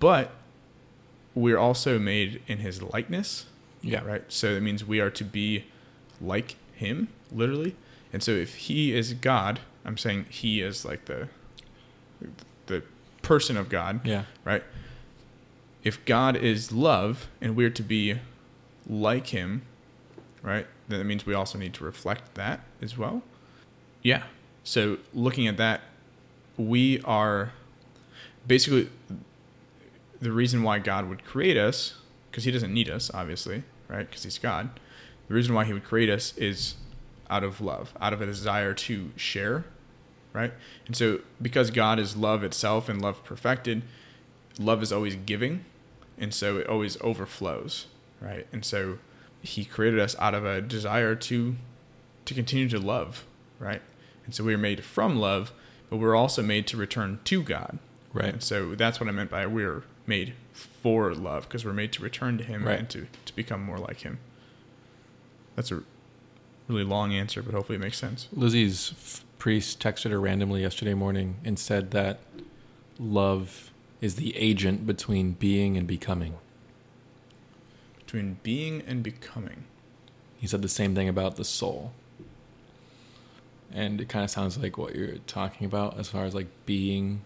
[0.00, 0.32] But
[1.36, 3.44] we're also made in his likeness,
[3.82, 4.00] Yeah.
[4.02, 4.24] right?
[4.28, 5.66] So that means we are to be
[6.20, 7.76] like him, literally.
[8.12, 11.28] And so if he is God, I'm saying he is like the
[12.66, 12.82] the
[13.22, 14.24] person of God, Yeah.
[14.44, 14.64] right?
[15.84, 18.18] If God is love and we're to be
[18.88, 19.62] like him,
[20.42, 20.66] right?
[20.88, 23.22] Then that means we also need to reflect that as well.
[24.02, 24.22] Yeah.
[24.64, 25.82] So looking at that,
[26.56, 27.52] we are
[28.48, 28.88] basically
[30.20, 31.94] the reason why God would create us,
[32.30, 34.08] because he doesn't need us, obviously, right?
[34.08, 34.70] Because he's God.
[35.28, 36.74] The reason why he would create us is
[37.28, 39.64] out of love, out of a desire to share,
[40.32, 40.52] right?
[40.86, 43.82] And so because God is love itself and love perfected,
[44.58, 45.64] love is always giving,
[46.18, 47.86] and so it always overflows,
[48.20, 48.46] right?
[48.52, 48.98] And so
[49.42, 51.56] he created us out of a desire to
[52.24, 53.24] to continue to love,
[53.60, 53.82] right?
[54.24, 55.52] And so we are made from love,
[55.88, 57.78] but we're also made to return to God.
[58.12, 58.32] Right.
[58.32, 62.02] And so that's what I meant by we're made for love because we're made to
[62.02, 62.78] return to him Right.
[62.78, 64.18] and to, to become more like him.
[65.54, 65.82] That's a
[66.68, 68.28] really long answer, but hopefully it makes sense.
[68.32, 72.20] Lizzie's f- priest texted her randomly yesterday morning and said that
[72.98, 76.34] love is the agent between being and becoming.
[77.98, 79.64] Between being and becoming.
[80.38, 81.92] He said the same thing about the soul.
[83.72, 87.22] And it kind of sounds like what you're talking about as far as like being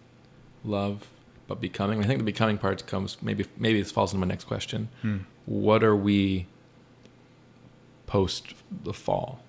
[0.65, 1.07] love,
[1.51, 2.01] but becoming.
[2.01, 4.87] I think the becoming part comes maybe maybe this falls into my next question.
[5.01, 5.17] Hmm.
[5.45, 6.47] What are we
[8.07, 9.41] post the fall?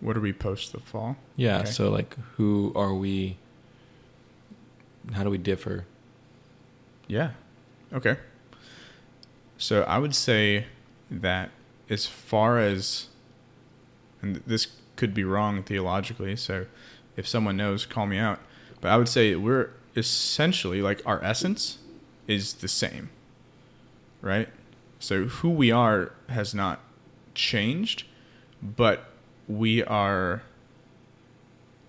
[0.00, 1.16] What do we post the fall?
[1.36, 1.70] Yeah, Okay.
[1.70, 3.36] so like who are we
[5.12, 5.84] how do we differ?
[7.06, 7.32] Yeah.
[7.92, 8.16] Okay.
[9.58, 10.66] So I would say
[11.10, 11.50] that
[11.90, 13.08] as far as,
[14.22, 16.66] and this could be wrong theologically, so
[17.16, 18.38] if someone knows, call me out.
[18.80, 21.78] But I would say we're essentially like our essence
[22.26, 23.10] is the same,
[24.22, 24.48] right?
[25.00, 26.80] So who we are has not
[27.34, 28.04] changed,
[28.62, 29.10] but
[29.48, 30.42] we are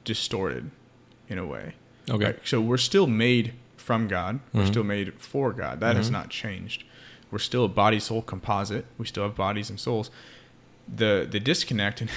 [0.06, 0.72] distorted
[1.28, 1.74] in a way.
[2.10, 2.26] Okay.
[2.26, 2.40] Right?
[2.44, 4.40] So we're still made from God.
[4.54, 4.68] We're Mhm.
[4.68, 5.80] still made for God.
[5.80, 6.14] That has Mhm.
[6.14, 6.84] not changed.
[7.32, 8.86] We're still a body soul composite.
[8.98, 10.10] We still have bodies and souls.
[10.88, 12.10] The the disconnect and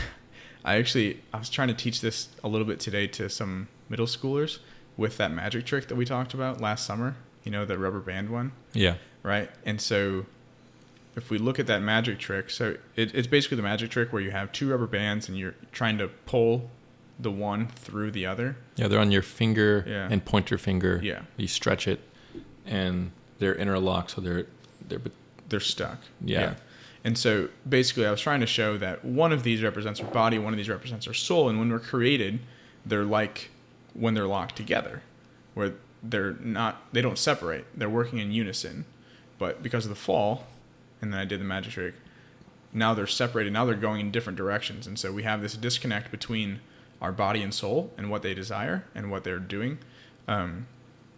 [0.64, 4.06] I actually I was trying to teach this a little bit today to some middle
[4.06, 4.58] schoolers
[4.96, 7.14] with that magic trick that we talked about last summer.
[7.44, 8.94] You know, the rubber band one Yeah.
[9.22, 9.50] right?
[9.66, 10.26] And so
[11.14, 14.22] if we look at that magic trick, so it, it's basically the magic trick where
[14.22, 16.70] you have two rubber bands and you're trying to pull
[17.20, 18.56] the one through the other.
[18.76, 20.08] Yeah, they're on your finger Yeah.
[20.10, 21.00] and pointer finger.
[21.02, 21.22] Yeah.
[21.36, 22.00] You stretch it
[22.64, 24.46] and they're interlocked so they're
[24.88, 25.00] they're
[25.48, 25.98] They're stuck.
[26.24, 26.54] Yeah.
[27.04, 30.38] And so basically, I was trying to show that one of these represents our body,
[30.38, 32.38] one of these represents our soul, and when we're created,
[32.86, 33.50] they're like
[33.94, 35.02] when they're locked together,
[35.54, 37.64] where they're not, they don't separate.
[37.76, 38.84] They're working in unison.
[39.38, 40.46] But because of the fall,
[41.00, 41.94] and then I did the magic trick,
[42.72, 43.52] now they're separated.
[43.52, 46.60] Now they're going in different directions, and so we have this disconnect between
[47.00, 49.78] our body and soul and what they desire and what they're doing.
[50.28, 50.66] Um,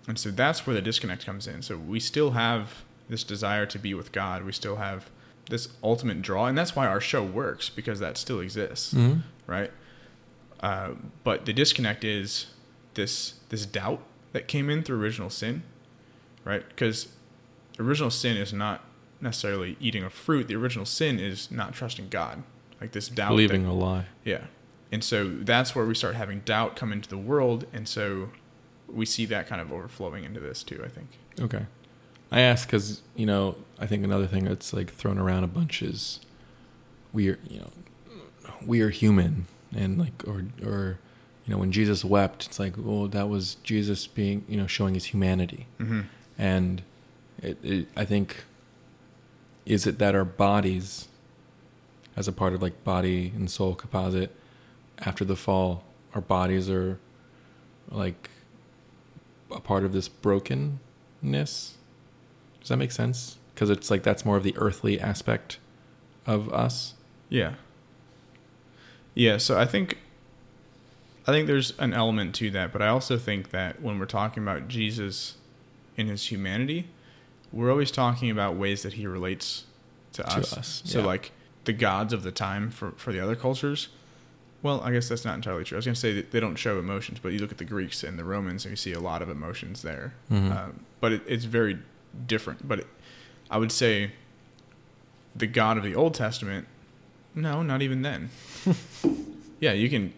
[0.08, 1.62] and so that's where the disconnect comes in.
[1.62, 4.44] So we still have this desire to be with God.
[4.44, 5.10] We still have
[5.50, 9.20] this ultimate draw, and that's why our show works because that still exists, Mhm.
[9.46, 9.70] right?
[10.60, 12.46] Uh, but the disconnect is
[12.94, 14.00] this this doubt
[14.32, 15.62] that came in through original sin,
[16.44, 16.66] right?
[16.68, 17.08] Because
[17.78, 18.82] original sin is not
[19.20, 20.48] necessarily eating a fruit.
[20.48, 22.42] The original sin is not trusting God,
[22.80, 23.28] like this doubt.
[23.28, 24.06] that- believing a lie.
[24.24, 24.44] yeah.
[24.92, 27.66] And so that's where we start having doubt come into the world.
[27.72, 28.30] And so
[28.86, 31.08] we see that kind of overflowing into this too, I think.
[31.40, 31.66] Okay.
[32.30, 35.82] I ask because you know I think another thing that's like thrown around a bunch
[35.82, 36.20] is
[37.12, 37.70] we are you know
[38.64, 40.98] we are human and like or or
[41.46, 44.94] you know when Jesus wept it's like well that was Jesus being you know showing
[44.94, 46.00] his humanity Mm-hmm.
[46.38, 46.82] and
[47.42, 48.44] it, it I think
[49.66, 51.08] is it that our bodies
[52.16, 54.30] as a part of like body and soul composite
[54.98, 56.98] after the fall our bodies are
[57.90, 58.30] like
[59.50, 60.78] a part of this brokenness
[62.60, 65.58] does that make sense because it's like that's more of the earthly aspect
[66.26, 66.94] of us
[67.28, 67.54] Yeah.
[69.14, 69.36] Yeah.
[69.38, 69.98] So I think
[71.26, 74.42] I think there's an element to that, but I also think that when we're talking
[74.42, 75.36] about Jesus
[75.96, 76.88] in his humanity,
[77.52, 79.64] we're always talking about ways that he relates
[80.12, 80.52] to, To us.
[80.56, 81.06] us, So yeah.
[81.06, 81.32] like
[81.64, 83.88] the gods of the time for for the other cultures.
[84.62, 85.76] Well, I guess that's not entirely true.
[85.76, 87.64] I was going to say that they don't show emotions, but you look at the
[87.66, 90.14] Greeks and the Romans, and you see a lot of emotions there.
[90.30, 90.50] Mhm.
[90.56, 91.78] Um, but it, it's very
[92.26, 92.66] different.
[92.66, 92.86] But it,
[93.50, 94.12] I would say
[95.36, 96.66] the God of the Old Testament,
[97.34, 98.30] no, not even then.
[99.60, 100.12] yeah, you can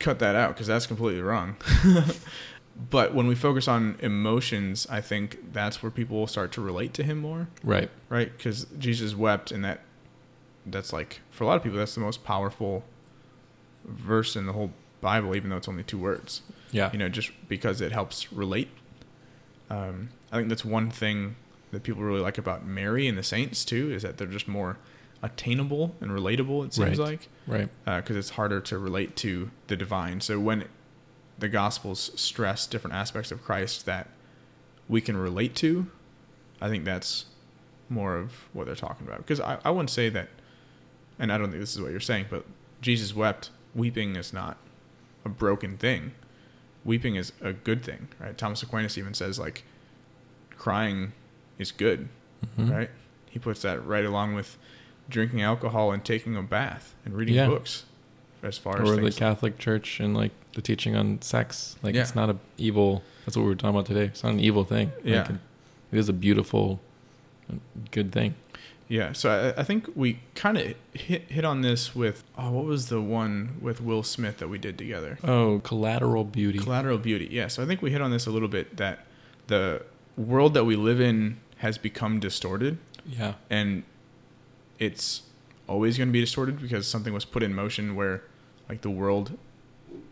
[0.00, 1.56] cut that out because that's completely wrong.
[2.90, 6.92] but when we focus on emotions, I think that's where people will start to relate
[6.94, 7.90] to him more, Right.
[8.08, 8.34] right?
[8.36, 9.80] Because Jesus wept, and that
[10.66, 12.84] that's like for a lot of people that's the most powerful
[13.84, 16.90] verse in the whole Bible, even though it's only two words Yeah.
[16.92, 18.68] you know, just because it helps relate.
[19.70, 21.36] Um, I think that's one thing
[21.72, 24.76] that people really like about Mary and the saints too, is that they're just more
[25.22, 26.64] attainable and relatable.
[26.66, 27.08] It seems Right.
[27.08, 27.68] like Right.
[27.84, 30.20] because it's harder to relate to the divine.
[30.20, 30.64] So when
[31.38, 34.08] the Gospels stress different aspects of Christ that
[34.88, 35.86] we can relate to,
[36.60, 37.26] I think that's
[37.88, 39.18] more of what they're talking about.
[39.18, 40.28] Because I, I wouldn't say that,
[41.18, 42.44] and I don't think this is what you're saying, but
[42.80, 43.50] Jesus wept.
[43.74, 44.56] Weeping is not
[45.24, 46.12] a broken thing.
[46.84, 48.36] Weeping is a good thing, right?
[48.36, 49.64] Thomas Aquinas even says like,
[50.56, 51.12] crying
[51.58, 52.08] is good,
[52.58, 52.70] Mhm.
[52.70, 52.90] right?
[53.28, 54.58] He puts that right along with
[55.10, 57.48] drinking alcohol and taking a bath and reading Yeah.
[57.48, 57.84] books,
[58.42, 59.16] as far as Or the things.
[59.16, 61.76] Catholic Church and like the teaching on sex.
[61.82, 62.02] Like Yeah.
[62.02, 63.02] it's not a evil.
[63.26, 64.04] That's what we were talking about today.
[64.06, 64.92] It's not an evil thing.
[65.04, 65.24] Yeah.
[65.28, 65.36] it,
[65.92, 66.80] it is a beautiful,
[67.50, 67.56] uh,
[67.90, 68.34] good thing.
[68.88, 72.64] Yeah, so I, I think we kind of hit hit on this with oh, what
[72.64, 75.16] was the one with Will Smith that we did together?
[75.22, 76.58] Oh, collateral beauty.
[76.58, 77.28] Collateral Beauty.
[77.30, 79.06] Yeah, so I think we hit on this a little bit that
[79.46, 79.82] the
[80.16, 83.34] world that we live in has become distorted, yeah.
[83.48, 83.84] and
[84.80, 85.22] it's
[85.68, 88.24] always going to be distorted because something was put in motion where
[88.68, 89.38] like the world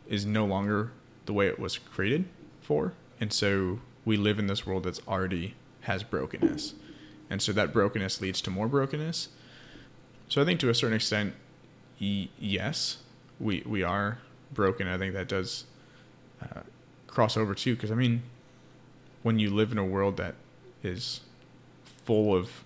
[0.09, 0.92] is no longer
[1.26, 2.26] the way it was created
[2.61, 6.74] for, and so we live in this world that's already has brokenness,
[7.28, 9.28] and so that brokenness leads to more brokenness.
[10.28, 11.35] So I think to a certain extent,
[12.00, 12.98] y- yes,
[13.40, 14.18] we we are
[14.52, 14.87] broken.
[14.87, 15.64] I think that does
[16.42, 16.61] uh,
[17.07, 18.22] cross over too, because I mean,
[19.22, 20.35] when you live in a world that
[20.83, 21.20] is
[22.04, 22.64] full of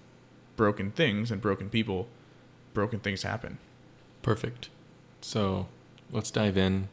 [0.56, 2.08] broken things and broken people,
[2.74, 3.58] broken things happen.
[4.22, 4.68] Perfect.
[5.20, 5.68] So
[6.10, 6.88] let's dive in.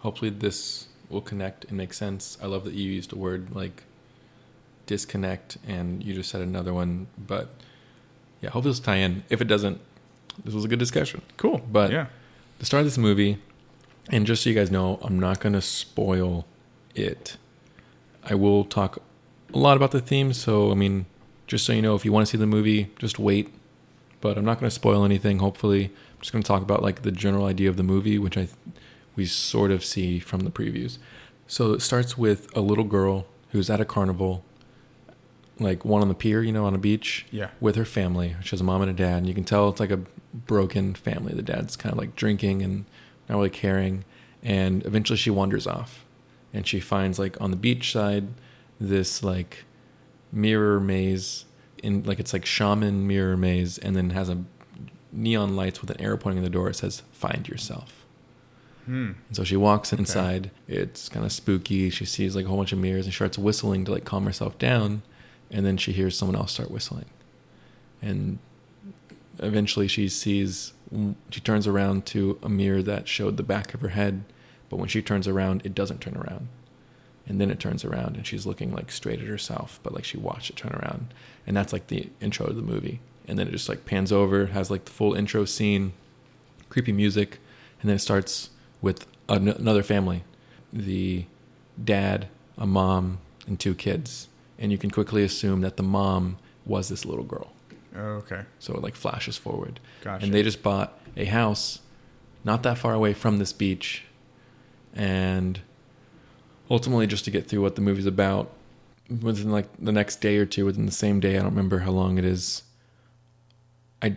[0.00, 2.38] Hopefully, this will connect and make sense.
[2.42, 3.84] I love that you used a word like
[4.86, 7.06] disconnect, and you just said another one.
[7.18, 7.50] But
[8.40, 9.24] yeah, hopefully, this tie in.
[9.28, 9.80] If it doesn't,
[10.44, 11.22] this was a good discussion.
[11.36, 12.06] Cool, But yeah,
[12.58, 13.38] the start of this movie,
[14.08, 16.46] and just so you guys know, I'm not going to spoil
[16.94, 17.36] it.
[18.24, 19.02] I will talk
[19.52, 20.32] a lot about the theme.
[20.32, 21.06] So, I mean,
[21.50, 23.52] just so you know, if you want to see the movie, just wait.
[24.20, 25.86] But I'm not going to spoil anything, hopefully.
[25.86, 28.48] I'm just going to talk about like the general idea of the movie, which I
[29.16, 30.98] we sort of see from the previews.
[31.48, 34.44] So it starts with a little girl who's at a carnival,
[35.58, 38.36] like one on the pier, you know, on a beach yeah, with her family.
[38.44, 40.00] She has a mom and a dad, and you can tell it's like a
[40.32, 41.34] broken family.
[41.34, 42.84] The dad's kind of like drinking and
[43.28, 44.04] not really caring,
[44.40, 46.04] and eventually she wanders off,
[46.54, 48.28] and she finds like on the beach side
[48.78, 49.64] this like
[50.32, 51.44] mirror maze
[51.82, 54.44] in like it's like shaman mirror maze, and then has a
[55.12, 56.68] neon lights with an arrow pointing in the door.
[56.68, 58.04] It says "Find yourself."
[58.86, 59.12] hmm.
[59.28, 60.50] And so she walks inside.
[60.68, 61.90] It's kind of spooky.
[61.90, 64.58] She sees like a whole bunch of mirrors and starts whistling to like calm herself
[64.58, 65.02] down.
[65.50, 67.06] And then she hears someone else start whistling.
[68.00, 68.38] And
[69.40, 70.72] eventually she sees,
[71.30, 74.24] she turns around to a mirror that showed the back of her head.
[74.68, 76.48] But when she turns around, it doesn't turn around.
[77.30, 80.16] And then it turns around and she's looking like straight at herself, but like she
[80.18, 81.14] watched it turn around.
[81.46, 82.98] And that's like the intro to the movie.
[83.28, 85.92] And then it just like pans over, has like the full intro scene,
[86.70, 87.38] creepy music.
[87.80, 88.50] And then it starts
[88.82, 90.24] with an- another family
[90.72, 91.26] the
[91.82, 92.26] dad,
[92.58, 94.26] a mom, and two kids.
[94.58, 97.52] And you can quickly assume that the mom was this little girl.
[97.96, 99.78] Oh, okay, So it like flashes forward.
[100.02, 100.24] gotcha.
[100.24, 101.78] And they just bought a house
[102.44, 104.04] not that far away from this beach.
[104.94, 105.60] And
[106.70, 108.50] ultimately, just to get through what the movie's about,
[109.22, 111.90] within like the next day or two, within the same day, I don't remember how
[111.90, 112.62] long it is,
[114.02, 114.16] I-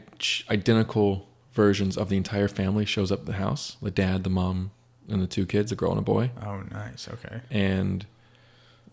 [0.49, 3.77] identical versions of the entire family shows up at the house.
[3.81, 4.71] The dad, the mom,
[5.09, 6.31] and the two kids, a girl and a boy.
[6.45, 7.07] Oh, nice.
[7.09, 8.05] Okay, and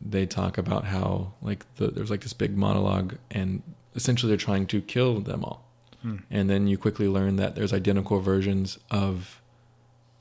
[0.01, 3.63] they talk about how like the, there's like this big monologue and
[3.95, 5.67] essentially they're trying to kill them all.
[6.03, 6.17] Hmm.
[6.31, 9.43] and then you quickly learn that there's identical versions of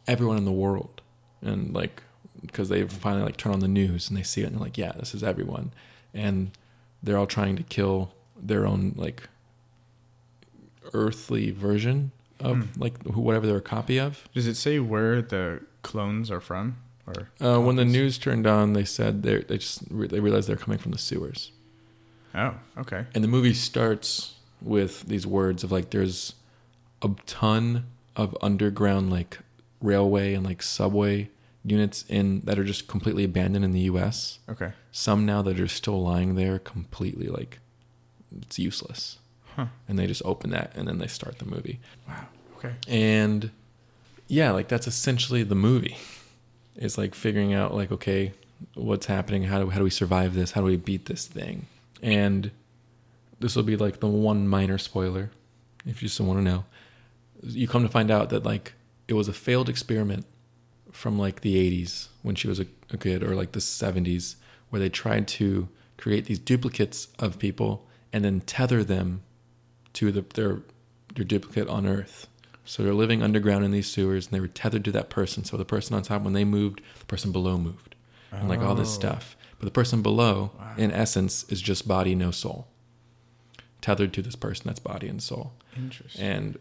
[0.09, 1.01] everyone in the world.
[1.41, 2.03] And like
[2.41, 4.77] because they finally like turn on the news and they see it and they're like
[4.77, 5.71] yeah this is everyone
[6.13, 6.51] and
[7.03, 9.27] they're all trying to kill their own like
[10.93, 12.81] earthly version of Hmm.
[12.81, 14.27] like who, whatever they're a copy of.
[14.33, 16.77] Does it say where the clones are from?
[17.05, 20.47] Or Uh, when the news turned on, they said they they just re- they realized
[20.47, 21.51] they're coming from the sewers.
[22.33, 23.05] Oh, okay.
[23.13, 26.35] And the movie starts with these words of like there's
[27.01, 27.85] a ton
[28.15, 29.39] of underground like
[29.81, 31.29] railway and like subway
[31.63, 34.39] units in that are just completely abandoned in the US.
[34.49, 34.71] Okay.
[34.91, 37.59] Some now that are still lying there completely like
[38.41, 39.17] it's useless.
[39.55, 39.67] Huh.
[39.87, 41.79] And they just open that and then they start the movie.
[42.07, 42.27] Wow.
[42.57, 42.75] Okay.
[42.87, 43.51] And
[44.27, 45.97] yeah, like that's essentially the movie.
[46.75, 48.33] It's like figuring out like okay,
[48.75, 49.43] what's happening?
[49.43, 50.51] How do how do we survive this?
[50.51, 51.67] How do we beat this thing?
[52.01, 52.51] And
[53.39, 55.31] this will be like the one minor spoiler
[55.85, 56.65] if you just want to know.
[57.43, 58.73] You come to find out that like
[59.07, 60.25] it was a failed experiment
[60.91, 64.35] from like the 80s when she was a, a kid or like the 70s
[64.69, 65.67] where they tried to
[65.97, 69.21] create these duplicates of people and then tether them
[69.93, 70.59] to the, their
[71.15, 72.27] their duplicate on earth
[72.65, 75.57] so they're living underground in these sewers and they were tethered to that person so
[75.57, 77.95] the person on top when they moved the person below moved
[78.31, 78.93] and like all this Oh.
[78.99, 80.73] stuff but the person below Wow.
[80.77, 82.67] in essence is just body no soul
[83.81, 86.21] tethered to this person that's body and soul Interesting.
[86.25, 86.59] and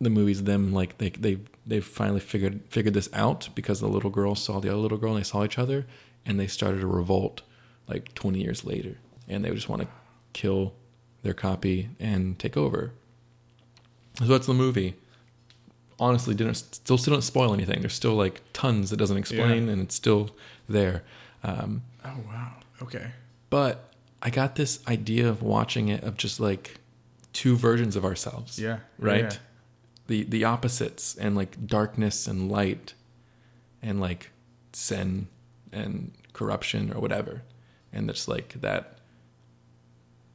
[0.00, 4.10] the movie's them like they they they finally figured figured this out because the little
[4.10, 5.86] girl saw the other little girl and they saw each other
[6.24, 7.42] and they started a revolt
[7.86, 8.98] like 20 years later
[9.28, 9.88] and they just want to
[10.32, 10.72] kill
[11.22, 12.92] their copy and take over
[14.18, 14.94] so that's the movie
[15.98, 19.72] honestly didn't still still don't spoil anything there's still like tons that doesn't explain Yeah.
[19.72, 20.30] and it's still
[20.68, 21.02] there
[21.42, 22.52] um, oh wow.
[22.82, 23.10] Okay.
[23.50, 23.92] but
[24.22, 26.78] i got this idea of watching it of just like
[27.32, 28.78] two versions of ourselves Yeah.
[28.98, 29.38] right Yeah.
[30.10, 32.94] The the opposites and like darkness and light
[33.80, 34.30] and like
[34.72, 35.28] sin
[35.72, 37.42] and corruption or whatever.
[37.92, 38.98] And it's like that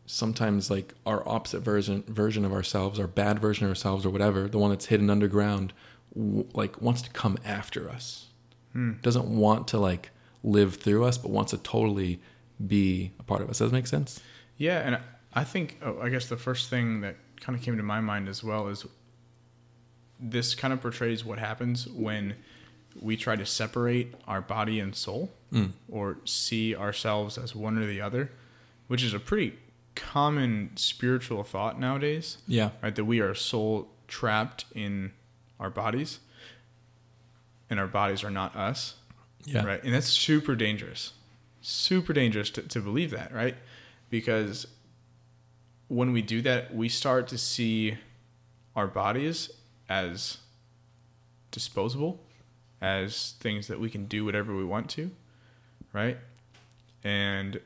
[0.05, 4.47] sometimes like our opposite version version of ourselves our bad version of ourselves or whatever
[4.47, 5.73] the one that's hidden underground
[6.15, 8.27] w- like wants to come after us.
[8.71, 8.93] Hmm.
[9.01, 10.11] doesn't want to like
[10.43, 12.21] live through us but wants to totally
[12.65, 13.57] be a part of us.
[13.59, 14.21] Does that make sense?
[14.57, 14.99] Yeah, and
[15.33, 18.29] I think oh, I guess the first thing that kind of came to my mind
[18.29, 18.85] as well is
[20.31, 22.35] this kind of portrays what happens when
[22.99, 25.71] we try to separate our body and soul Mm.
[25.89, 28.31] or see ourselves as one or the other,
[28.87, 29.57] which is a pretty
[29.95, 32.95] common spiritual thought nowadays, yeah right?
[32.95, 35.11] That we are soul trapped in
[35.59, 36.19] our bodies
[37.69, 38.95] and our bodies are not us.
[39.45, 39.83] yeah Right.
[39.83, 41.13] And that's super dangerous.
[41.61, 43.55] Super dangerous to, to believe that, right?
[44.09, 44.67] Because
[45.87, 47.97] when we do that, we start to see
[48.75, 49.49] our bodies
[49.89, 50.37] as
[51.51, 52.19] disposable,
[52.81, 55.11] as things that we can do whatever we want to,
[55.93, 56.17] right?
[57.03, 57.59] And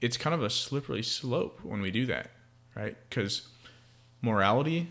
[0.00, 2.30] it's kind of a slippery slope when we do that,
[2.76, 2.96] right?
[3.08, 3.48] Because
[4.20, 4.88] morality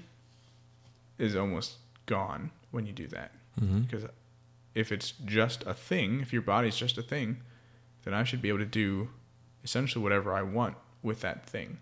[1.18, 1.76] is almost
[2.06, 3.32] gone when you do that.
[3.60, 3.82] Mm-hmm.
[3.82, 4.06] Because
[4.74, 7.38] if it's just a thing, if your body's just a thing,
[8.04, 9.10] then I should be able to do
[9.64, 11.78] essentially whatever I want with that thing.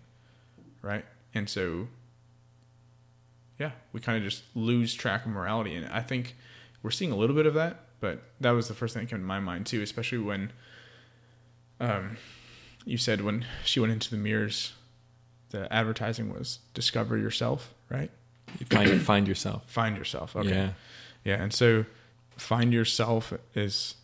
[0.82, 1.04] Right?
[1.34, 1.88] And so,
[3.60, 5.74] yeah, we kind of just lose track of morality.
[5.74, 6.34] And I think
[6.82, 9.18] we're seeing a little bit of that, but that was the first thing that came
[9.20, 10.50] to my mind too, especially when
[11.78, 12.16] um,
[12.86, 14.72] you said when she went into the mirrors,
[15.50, 18.10] the advertising was discover yourself, right?
[18.58, 20.34] You find find yourself Find yourself.
[20.34, 20.48] Okay.
[20.48, 20.70] yeah
[21.24, 21.84] Yeah, and so
[22.36, 23.96] find yourself is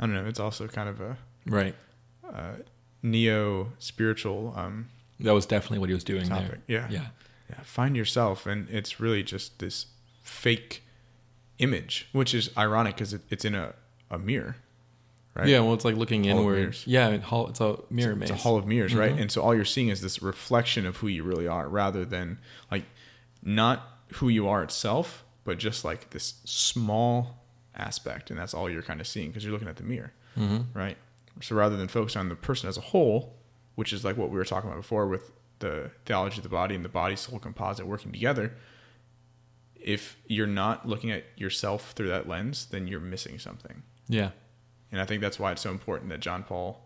[0.00, 1.74] I don't know, it's also kind of a, right
[2.34, 2.56] uh
[3.02, 4.88] neo spiritual um
[5.20, 6.48] That was definitely what he was doing topic.
[6.48, 6.60] There.
[6.66, 6.86] Yeah.
[6.90, 7.06] Yeah,
[7.62, 9.86] find yourself and it's really just this
[10.22, 10.82] fake
[11.58, 13.74] image, which is ironic cuz it, it's in a
[14.10, 14.56] a mirror.
[15.34, 15.48] Right?
[15.48, 15.60] Yeah.
[15.60, 16.76] Well, it's like looking Hall inward.
[16.84, 17.10] Yeah.
[17.10, 18.30] It's a mirror it's, maze.
[18.30, 19.14] it's a hall of mirrors, right?
[19.14, 19.20] Mhm.
[19.22, 22.38] And so all you're seeing is this reflection of who you really are rather than
[22.70, 22.84] like
[23.42, 27.44] not who you are itself, but just like this small
[27.76, 30.12] aspect and that's all you're kind of seeing because you're looking at the mirror.
[30.34, 30.96] hmm right?
[31.40, 33.36] So rather than focus on the person as a whole,
[33.76, 36.74] which is like what we were talking about before with the theology of the body
[36.74, 38.54] and the body soul composite working together,
[39.80, 43.82] if you're not looking at yourself through that lens, then you're missing something.
[44.08, 44.30] Yeah.
[44.90, 46.84] And I think that's why it's so important that John Paul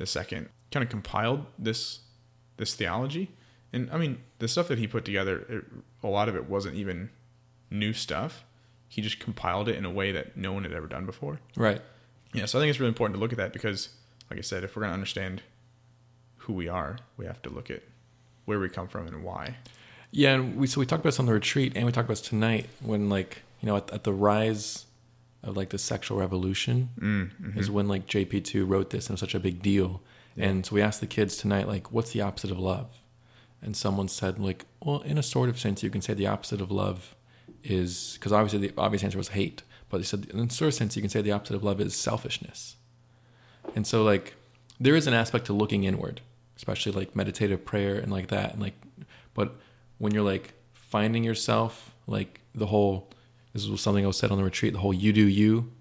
[0.00, 2.00] II kind of compiled this
[2.56, 3.30] this theology.
[3.72, 5.64] And I mean, the stuff that he put together, it,
[6.02, 7.10] a lot of it wasn't even
[7.70, 8.44] new stuff.
[8.88, 11.40] He just compiled it in a way that no one had ever done before.
[11.56, 11.80] Right.
[12.34, 13.90] Yeah, so I think it's really important to look at that because,
[14.30, 15.42] like I said, if we're going to understand
[16.38, 17.82] who we are, we have to look at
[18.44, 19.56] where we come from and why.
[20.10, 20.34] Yeah.
[20.34, 22.28] And we so we talked about this on the retreat, and we talked about this
[22.28, 24.86] tonight when like you know at, at the rise
[25.42, 29.14] of like the sexual revolution Mm, is when like JP two wrote this and it
[29.14, 30.00] was such a big deal.
[30.36, 32.88] And so we asked the kids tonight like, what's the opposite of love?
[33.64, 36.60] and someone said like, well, in a sort of sense, you can say the opposite
[36.60, 37.14] of love
[37.62, 40.74] is because obviously the obvious answer was hate, but they said in a sort of
[40.74, 42.76] sense you can say the opposite of love is selfishness.
[43.76, 44.34] And so like
[44.80, 46.20] there is an aspect to looking inward,
[46.62, 48.80] especially like meditative prayer and like that, and like,
[49.34, 49.56] but
[49.98, 53.10] when you're like finding yourself, like the whole
[53.52, 55.72] this was something I was said on the retreat, the whole you do you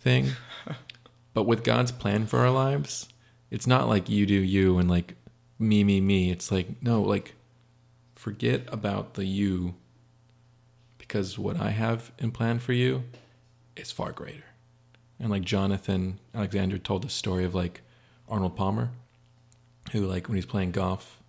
[0.00, 0.30] thing.
[1.34, 3.06] but with God's plan for our lives,
[3.50, 5.14] it's not like you do you and like
[5.58, 6.30] me, me, me.
[6.30, 7.34] It's like, no, like
[8.14, 9.74] forget about the you
[10.96, 13.04] because what I have in plan for you
[13.76, 14.46] is far greater.
[15.20, 17.82] And like Jonathan Alexander told the story of like
[18.26, 18.90] Arnold Palmer,
[19.92, 21.20] who like when he's playing golf,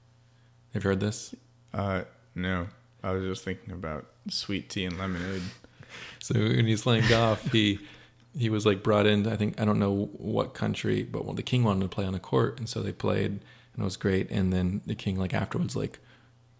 [0.73, 1.35] have you heard this?
[1.73, 2.03] Uh,
[2.33, 2.67] no.
[3.03, 5.43] I was just thinking about sweet tea and lemonade.
[6.19, 7.79] So when he's playing golf, he
[8.37, 9.27] he was like brought in.
[9.27, 12.13] I think I don't know what country, but well, the king wanted to play on
[12.13, 13.41] the court, and so they played, and
[13.77, 14.29] it was great.
[14.31, 15.99] And then the king like afterwards like,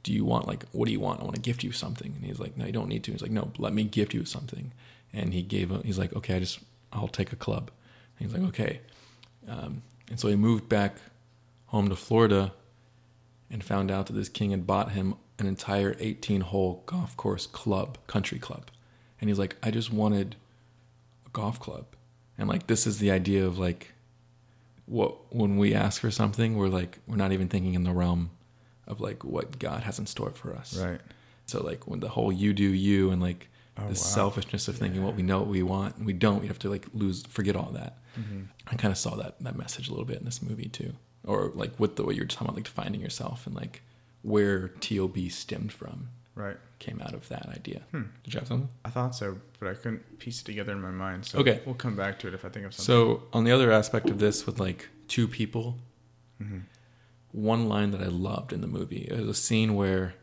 [0.04, 1.22] do you want like what do you want?
[1.22, 2.14] I want to gift you something.
[2.16, 3.12] And he's like, no, you don't need to.
[3.12, 4.72] He's like, no, let me gift you something.
[5.12, 5.82] And he gave him.
[5.84, 6.60] He's like, okay, I just
[6.94, 7.72] I'll take a club.
[8.20, 8.82] And he's like, okay.
[9.48, 10.98] Um, and so he moved back
[11.68, 12.54] home to Florida,
[13.50, 17.46] and found out that this king had bought him an entire 18 hole golf course
[17.46, 18.70] club, country club.
[19.20, 20.36] And he's like, I just wanted
[21.26, 21.86] a golf club.
[22.38, 23.94] And like, this is the idea of like,
[24.86, 28.32] what, when we ask for something, we're like, we're not even thinking in the realm
[28.88, 30.78] of like what God has in store for us.
[30.78, 31.02] Right.
[31.46, 33.94] So like when the whole you do you and like Oh, the wow.
[33.94, 36.00] selfishness of thinking what we know what we want
[41.26, 41.66] and we don't, we have to like lose, forget all that.
[41.66, 41.66] Mm-hmm.
[41.66, 41.66] I kind of saw that, that message a little bit in this movie too.
[41.66, 43.82] Or like with the way you were talking about, like defining yourself and like
[44.22, 46.58] where TOB stemmed from Right.
[46.80, 47.82] came out of that idea.
[47.92, 48.04] Hmm.
[48.24, 48.70] Did you have something?
[48.84, 51.26] I thought so, but I couldn't piece it together in my mind.
[51.26, 51.62] So Okay.
[51.66, 52.86] we'll come back to it if I think of something.
[52.86, 55.78] So on the other aspect of this, with like two people,
[56.42, 56.64] Mhm.
[57.32, 60.14] one line that I loved in the movie it was a scene where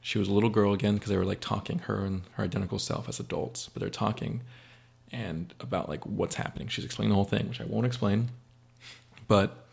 [0.00, 2.78] she was a little girl again because they were like talking her and her identical
[2.78, 4.42] self as adults, but they're talking
[5.10, 6.68] and about like what's happening.
[6.68, 8.30] She's explaining the whole thing, which I won't explain.
[9.26, 9.66] But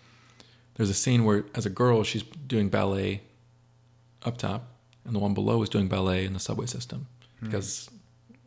[0.75, 3.21] there's a scene where, as a girl, she's doing ballet
[4.23, 4.67] up top,
[5.05, 7.07] and the one below is doing ballet in the subway system
[7.41, 7.89] because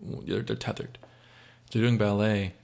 [0.01, 0.99] they're, they're tethered.
[1.71, 2.55] They're doing ballet,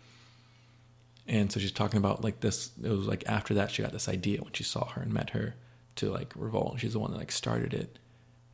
[1.27, 2.71] and so she's talking about like this.
[2.83, 5.31] It was like after that she got this idea when she saw her and met
[5.31, 5.55] her
[5.97, 6.81] to like revolt.
[6.81, 7.99] She's the one that like started it,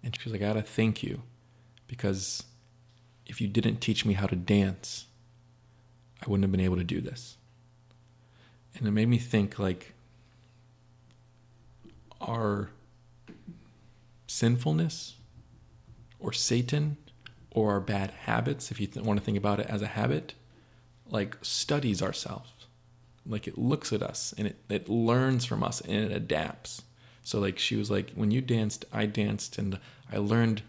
[0.03, 1.23] and she was like, "I gotta thank you
[1.89, 2.45] because
[3.27, 5.07] if you didn't teach me how to dance,
[6.23, 7.37] I wouldn't have been able to do this."
[8.77, 9.95] And it made me think like
[12.21, 12.71] our
[14.27, 15.17] sinfulness
[16.19, 16.97] or Satan
[17.51, 20.35] or our bad habits, if you th- want to think about it as a habit,
[21.09, 22.53] like studies ourselves.
[23.27, 26.83] Like it looks at us and it, it learns from us and it adapts.
[27.23, 29.79] So like she was like, when you danced, I danced and
[30.11, 30.63] I learned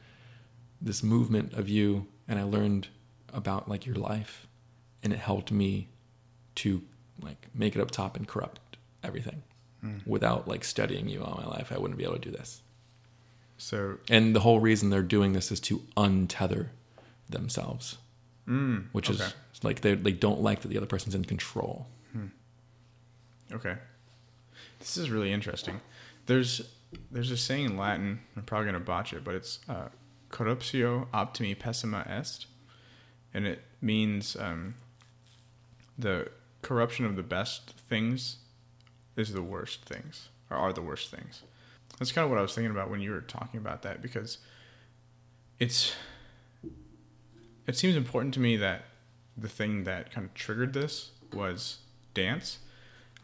[0.81, 2.87] this movement of you and I learned
[3.33, 4.47] about like your life
[5.03, 5.89] and it helped me
[6.55, 6.81] to
[7.21, 9.43] like make it up top and corrupt everything.
[10.05, 12.61] Without like studying you all my life, I wouldn't be able to do this.
[13.57, 16.69] So, And the whole reason they're doing this is to untether
[17.29, 17.97] themselves,
[18.47, 19.23] mm, which okay.
[19.23, 21.87] is like they they don't like that the other person's in control.
[23.53, 23.75] Okay.
[24.79, 25.81] This is really interesting.
[26.25, 26.61] There's
[27.11, 28.21] there's a saying in Latin.
[28.35, 29.89] I'm probably gonna botch it, but it's uh,
[30.29, 32.47] "corruptio optimi pessima est,"
[33.33, 34.75] and it means um,
[35.97, 36.29] the
[36.61, 38.37] corruption of the best things
[39.15, 41.41] is the worst things, or are the worst things.
[41.99, 44.37] That's kind of what I was thinking about when you were talking about that, because
[45.59, 45.93] it's
[47.67, 48.85] it seems important to me that
[49.37, 51.79] the thing that kind of triggered this was
[52.13, 52.59] dance.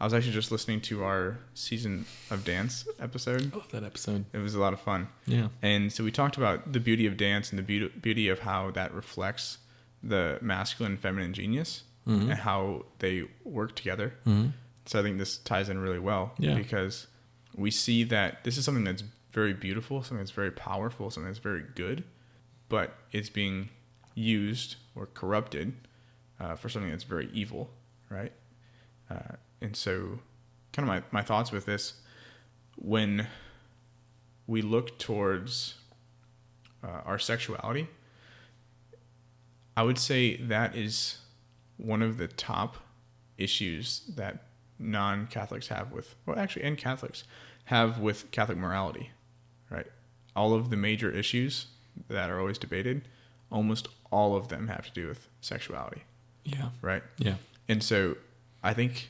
[0.00, 3.50] I was actually just listening to our season of dance episode.
[3.54, 4.26] Oh, that episode.
[4.32, 5.08] It was a lot of fun.
[5.26, 5.48] Yeah.
[5.60, 8.70] And so we talked about the beauty of dance and the beauty, beauty of how
[8.70, 9.58] that reflects
[10.02, 12.22] the masculine and feminine genius Mhm.
[12.30, 14.14] and how they work together.
[14.24, 14.46] hmm
[14.88, 16.54] So I think this ties in really well Yeah.
[16.54, 17.08] because
[17.54, 21.38] we see that this is something that's very beautiful, something that's very powerful, something that's
[21.38, 22.04] very good,
[22.70, 23.68] but it's being
[24.14, 25.74] used or corrupted
[26.40, 27.70] uh, for something that's very evil,
[28.08, 28.32] right?
[29.10, 30.20] Uh, and so,
[30.72, 31.94] kind of my, my thoughts with this
[32.76, 33.26] when
[34.46, 35.74] we look towards
[36.82, 37.88] uh, our sexuality,
[39.76, 41.18] I would say that is
[41.76, 42.76] one of the top
[43.36, 44.47] issues that
[44.78, 47.24] non Catholics have with, well, actually, and Catholics
[47.66, 49.10] have with Catholic morality,
[49.70, 49.86] right?
[50.36, 51.66] All of the major issues
[52.08, 53.02] that are always debated,
[53.50, 56.02] almost all of them have to do with sexuality,
[56.44, 56.70] Yeah.
[56.80, 57.02] right?
[57.18, 57.34] Yeah.
[57.68, 58.16] And so
[58.62, 59.08] I think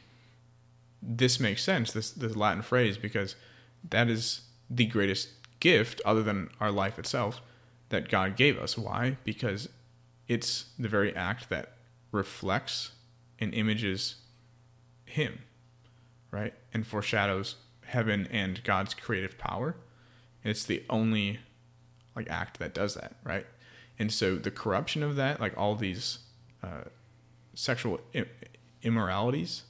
[1.03, 3.37] this makes sense, this, this Latin phrase, because
[3.89, 5.29] that is the greatest
[5.61, 7.41] gift other than our life itself
[7.91, 8.77] that God gave us.
[8.77, 9.17] Why?
[9.25, 9.69] Because
[10.27, 11.73] it's the very act that
[12.13, 12.93] reflects
[13.39, 14.17] and images
[15.05, 15.39] Him,
[16.31, 16.55] right?
[16.73, 19.77] And foreshadows heaven and God's creative power.
[20.45, 21.41] It's the only
[22.15, 23.47] like act that does that, right?
[23.99, 26.19] And so the corruption of that, like all these
[26.63, 26.85] uh,
[27.55, 28.01] sexual
[28.83, 29.65] immoralities,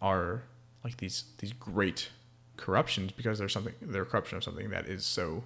[0.00, 0.42] are
[0.84, 2.10] like these these great
[2.56, 5.44] corruptions because they're something they're corruption of something that is so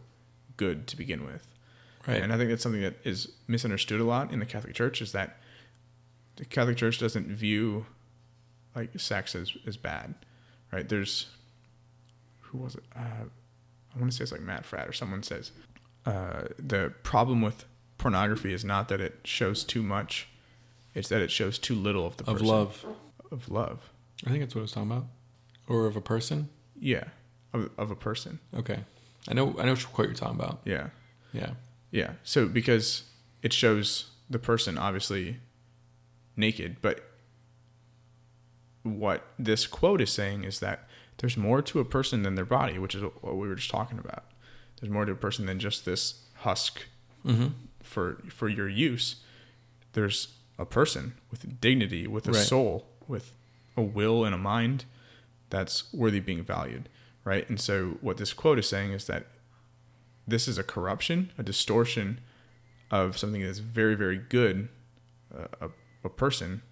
[0.57, 1.47] good to begin with.
[2.07, 2.23] Right.
[2.23, 5.13] And I think that's something that is misunderstood a lot in the Catholic Church is
[5.13, 5.39] that
[6.37, 7.87] the Catholic Church doesn't view
[8.75, 10.15] like sex is, as bad.
[10.73, 10.89] Right?
[10.89, 11.27] There's
[12.41, 12.85] who was it?
[12.97, 13.25] Uh,
[13.95, 15.53] I want to say it's like Matt Fradd or someone says
[16.07, 17.65] uh, the problem with
[17.99, 20.29] pornography is not that it shows too much;
[20.95, 22.37] it's that it shows too little of the person.
[22.37, 22.87] of love.
[23.31, 23.91] Of love.
[24.27, 25.07] I think that's what I was talking about,
[25.69, 26.49] or of a person.
[26.79, 27.05] Yeah,
[27.53, 28.41] of of a person.
[28.55, 28.81] Okay,
[29.29, 30.61] I know I know what you're talking about.
[30.65, 30.89] Yeah,
[31.33, 31.51] yeah,
[31.91, 32.13] yeah.
[32.25, 33.05] So because
[33.43, 35.37] it shows the person obviously
[36.37, 37.10] naked, but
[38.83, 42.79] what this quote is saying is that there's more to a person than their body,
[42.79, 44.25] which is what we were just talking about.
[44.81, 46.83] There's more to a person than just this husk
[47.25, 47.49] mm-hmm.
[47.83, 49.17] for for your use.
[49.93, 50.29] There's
[50.59, 52.43] a person with dignity, with a right.
[52.43, 53.33] soul, with
[53.77, 54.85] a will and a mind
[55.51, 56.89] that's worthy of being valued,
[57.25, 57.49] right?
[57.49, 59.27] And so what this quote is saying is that
[60.27, 62.21] this is a corruption, a distortion
[62.91, 64.69] of something that's very, very good,
[65.37, 65.69] uh, a,
[66.05, 66.63] a person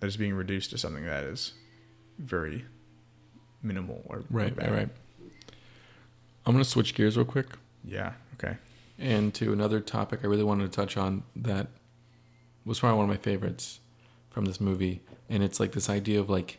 [0.00, 1.52] that is being reduced to something that is
[2.18, 2.64] very
[3.62, 4.88] minimal or right, right, right.
[6.44, 7.46] I'm gonna switch gears real quick.
[7.84, 8.12] Yeah.
[8.34, 8.56] Okay.
[8.98, 11.68] And to another topic I really wanted to touch on that
[12.64, 13.80] was probably one of my favorites
[14.30, 16.58] from this movie, and it's like this idea of like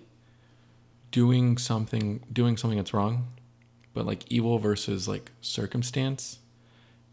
[1.11, 3.27] doing something, doing something that's wrong,
[3.93, 6.39] but like evil versus like circumstance.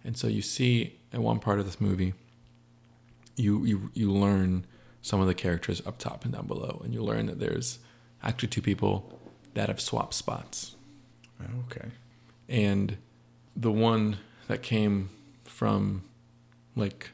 [0.05, 2.14] And so you see in one part of this movie,
[3.37, 4.66] you you you learn
[5.05, 7.78] some of the characters up top and down below, and you learn that there's
[8.22, 9.20] actually two people
[9.52, 10.76] that have swapped spots.
[11.42, 11.88] Oh, okay.
[12.48, 12.96] And
[13.55, 14.16] the one
[14.48, 15.11] that came
[15.44, 16.05] from
[16.74, 17.11] like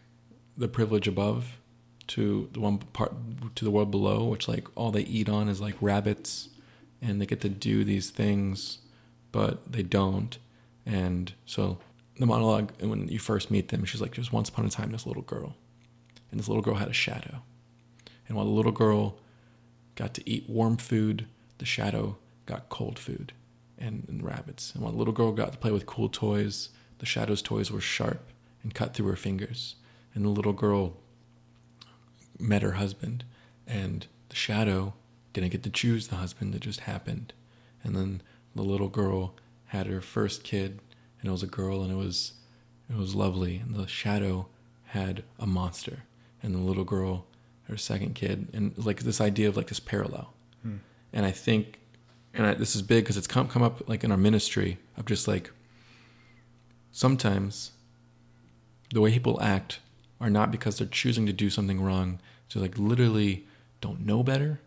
[0.57, 1.59] the privilege above
[2.07, 3.13] to the one part
[3.57, 6.49] to the world below, which like all they eat on is like rabbits,
[7.03, 8.79] and they get to do these things,
[9.33, 10.39] but they don't.
[10.87, 11.79] And so
[12.21, 15.07] the monologue, when you first meet them, she's like, "Just once upon a time, this
[15.07, 15.57] little girl,
[16.31, 17.43] and this little girl had a shadow,
[18.31, 19.19] and while the little girl
[19.97, 21.27] got to eat warm food,
[21.59, 22.17] the shadow
[22.47, 23.33] got cold food
[23.77, 24.73] and, and rabbits.
[24.73, 26.69] And while the little girl got to play with cool toys,
[26.99, 28.31] the shadow's toys were sharp
[28.63, 29.75] and cut through her fingers.
[30.15, 30.97] And the little girl
[32.39, 33.25] met her husband,
[33.67, 34.95] and the shadow
[35.33, 37.33] didn't get to choose the husband, it just happened.
[37.83, 38.23] And then
[38.55, 39.35] the little girl
[39.67, 40.79] had her first kid,
[41.21, 42.35] and it was a girl, and it was
[42.89, 43.57] it was lovely.
[43.57, 44.47] And the shadow
[44.85, 46.05] had a monster,
[46.41, 47.27] and the little girl
[47.71, 50.33] her second kid, and like this idea of like this parallel.
[50.63, 50.77] Hmm.
[51.13, 51.81] And I think
[52.35, 55.07] and I, this is big because it's come come up like in our ministry of
[55.07, 55.51] just like
[56.93, 57.73] sometimes
[58.93, 59.81] the way people act
[60.21, 63.47] are not because they're choosing to do something wrong, so like literally
[63.81, 64.61] don't know better,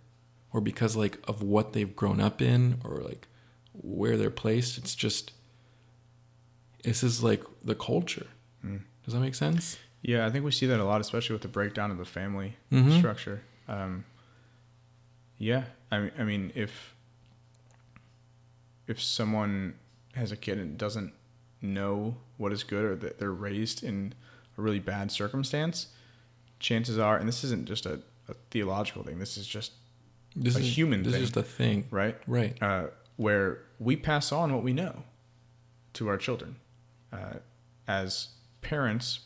[0.51, 3.27] or because like of what they've grown up in or like
[3.73, 4.77] where they're placed.
[4.77, 5.31] It's just
[6.83, 8.27] this is like the culture.
[8.65, 8.81] Mm.
[9.05, 9.77] Does that make sense?
[10.03, 12.57] Yeah, I think we see that a lot, especially with the breakdown of the family
[12.71, 12.97] mm-hmm.
[12.97, 13.41] structure.
[13.69, 14.03] Um,
[15.37, 16.93] yeah, I, I mean, if
[18.85, 19.75] if someone
[20.13, 21.13] has a kid and doesn't
[21.61, 24.13] know what is good or that they're raised in
[24.57, 25.87] a really bad circumstance,
[26.59, 29.71] chances are, and this isn't just a, a theological thing, this is just
[30.35, 31.21] this a is, human this thing.
[31.21, 31.87] This is the thing.
[31.89, 32.17] Right?
[32.27, 32.61] Right.
[32.61, 35.03] Uh, where we pass on what we know
[35.93, 36.57] to our children.
[37.11, 37.35] Uh,
[37.87, 38.29] as
[38.61, 39.21] parents,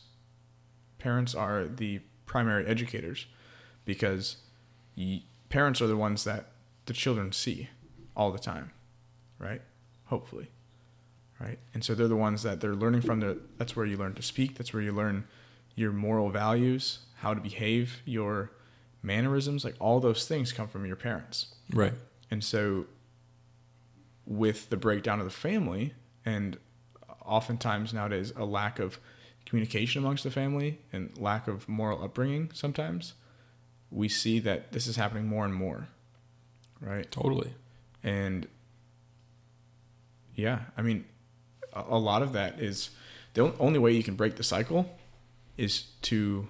[0.98, 3.26] parents are the primary educators
[3.84, 4.36] because
[4.96, 6.50] y- parents are the ones that
[6.86, 7.68] the children see
[8.16, 8.72] all the time
[9.38, 9.62] right?
[10.06, 10.50] Hopefully,
[11.40, 11.58] right?
[11.74, 13.20] And so they're the ones that they're learning from.
[13.20, 14.56] The, that's where you learn to speak.
[14.56, 15.24] That's where you learn
[15.74, 18.50] your moral values, how to behave, your
[19.02, 19.64] mannerisms.
[19.64, 21.94] Like all those things come from your parents, right?
[22.30, 22.86] And so,
[24.26, 25.94] with the breakdown of the family,
[26.24, 26.58] and
[27.24, 28.98] oftentimes nowadays a lack of
[29.48, 33.14] communication amongst the family and lack of moral upbringing, sometimes
[33.90, 35.88] we see that this is happening more and more,
[36.80, 37.10] right?
[37.10, 37.54] Totally.
[38.02, 38.46] And
[40.34, 41.06] yeah, I mean,
[41.72, 42.90] a, lot of that is
[43.32, 44.98] the only way you can break the cycle
[45.56, 46.46] is to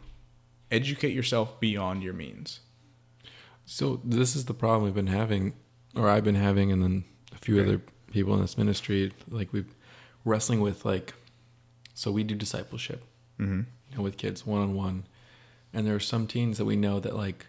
[0.70, 2.60] educate yourself beyond your means.
[3.64, 5.54] So this is the problem we've been having,
[5.94, 7.66] or I've been having, and then a few right.
[7.66, 9.12] other people in this ministry.
[9.28, 9.72] Like we've
[10.24, 11.14] wrestling with like,
[11.98, 13.02] so we do discipleship,
[13.40, 13.62] Mm-hmm.
[13.90, 15.04] you know, with kids one on one,
[15.72, 17.46] and there are some teens that we know that like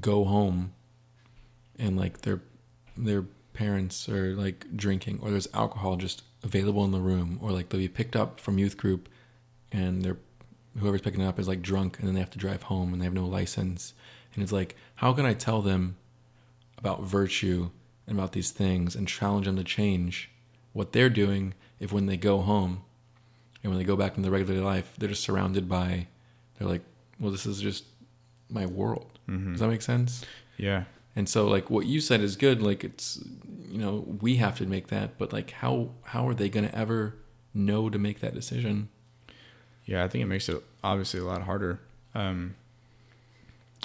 [0.00, 0.72] go home,
[1.78, 2.40] and like their
[2.96, 7.68] their parents are like drinking, or there's alcohol just available in the room, or like
[7.68, 9.08] they'll be picked up from youth group,
[9.72, 10.18] and they're
[10.78, 13.00] whoever's picking them up is like drunk, and then they have to drive home, and
[13.00, 13.92] they have no license,
[14.34, 15.96] and it's like, how can I tell them
[16.76, 17.70] about virtue
[18.06, 20.30] and about these things and challenge them to change
[20.72, 22.82] what they're doing if when they go home
[23.62, 26.06] and when they go back into regular life, they're just surrounded by,
[26.58, 26.82] they're like,
[27.18, 27.84] well, this is just
[28.48, 29.18] my world.
[29.28, 29.52] Mm-hmm.
[29.52, 30.24] Does that make sense?
[30.56, 30.84] Yeah.
[31.16, 32.62] And so, like what you said is good.
[32.62, 33.22] Like it's,
[33.68, 36.74] you know, we have to make that, but like how how are they going to
[36.76, 37.16] ever
[37.52, 38.88] know to make that decision?
[39.84, 41.80] Yeah, I think it makes it obviously a lot harder.
[42.14, 42.54] Um,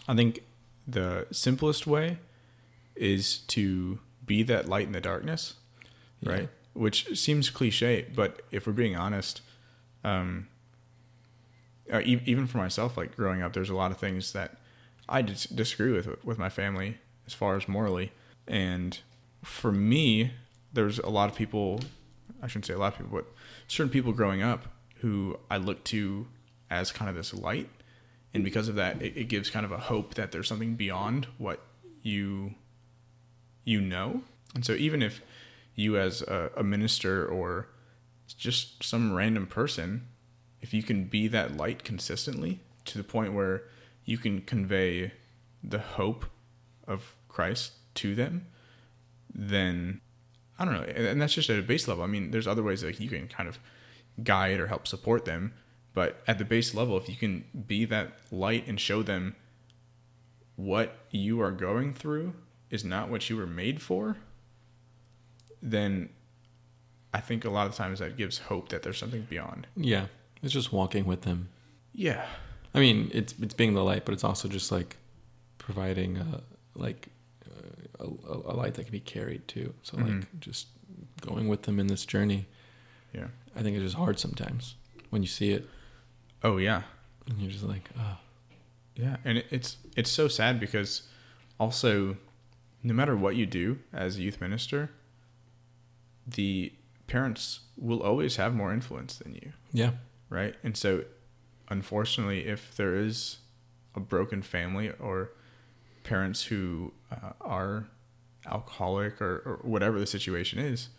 [0.08, 0.44] I think
[0.88, 2.18] the simplest way
[2.96, 5.56] is to be that light in the darkness,
[6.22, 6.32] Yeah.
[6.32, 6.50] right?
[6.74, 9.42] Which seems cliche, but if we're being honest,
[10.04, 10.48] um,
[11.92, 14.58] e- even for myself, like growing up, there's a lot of things that
[15.08, 18.12] I dis- disagree with with my family as far as morally,
[18.48, 19.00] and
[19.44, 20.32] for me,
[20.74, 21.80] there's a lot of people.
[22.42, 23.34] I shouldn't say a lot of people, but
[23.68, 26.28] certain people growing up who I look to
[26.70, 27.70] as kind of this light,
[28.34, 31.28] and because of that, it, it gives kind of a hope that there's something beyond
[31.38, 31.62] what
[32.02, 32.56] you
[33.66, 34.22] you know.
[34.56, 35.22] And so even if
[35.76, 37.68] you as a, a minister or
[38.28, 40.08] just some random person,
[40.62, 43.64] if you can be that light consistently to the point where
[44.06, 45.12] you can convey
[45.64, 46.26] the hope
[46.88, 48.48] of Christ to them,
[49.34, 50.02] then
[50.60, 50.84] I don't know.
[50.84, 52.04] And that's just at a base level.
[52.04, 53.60] I mean, there's other ways that you can kind of
[54.24, 55.54] guide or help support them.
[55.94, 59.36] But at the base level, if you can be that light and show them
[60.56, 62.34] what you are going through
[62.70, 64.18] is not what you were made for,
[65.62, 66.10] then
[67.14, 69.68] I think a lot of times that gives hope that there's something beyond.
[69.76, 70.08] Yeah,
[70.42, 71.50] it's just walking with them.
[71.94, 72.26] Yeah.
[72.74, 74.98] I mean, it's it's being the light, but it's also just like
[75.60, 76.42] providing a,
[76.76, 77.10] like
[78.00, 79.74] a, a light that can be carried too.
[79.84, 80.26] So like Mhm.
[80.40, 80.68] just
[81.22, 82.48] going with them in this journey.
[83.14, 83.28] Yeah.
[83.56, 84.76] I think it's just hard sometimes
[85.12, 85.70] when you see it
[86.44, 86.82] Oh yeah.
[87.28, 88.18] and you're just like, oh,
[88.96, 91.04] Yeah, and it's it's so sad because
[91.60, 92.18] also,
[92.82, 94.90] no matter what you do as a youth minister,
[96.28, 96.74] the
[97.14, 99.92] parents will always have more influence than you, yeah,
[100.32, 100.56] right?
[100.64, 101.04] And so,
[101.70, 103.38] unfortunately, if there is
[103.94, 105.30] a broken family or
[106.04, 107.86] parents who uh, are
[108.48, 110.90] alcoholic or, or whatever the situation is,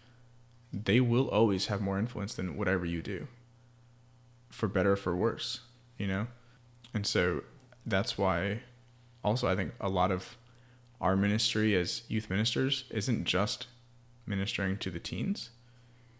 [0.72, 3.26] they will always have more influence than whatever you do,
[4.50, 5.62] for better or for worse,
[5.98, 6.28] you know?
[6.94, 7.42] And so
[7.84, 8.60] that's why
[9.24, 10.36] also I think a lot of
[11.00, 13.66] our ministry as youth ministers isn't just
[14.26, 15.50] ministering to the teens,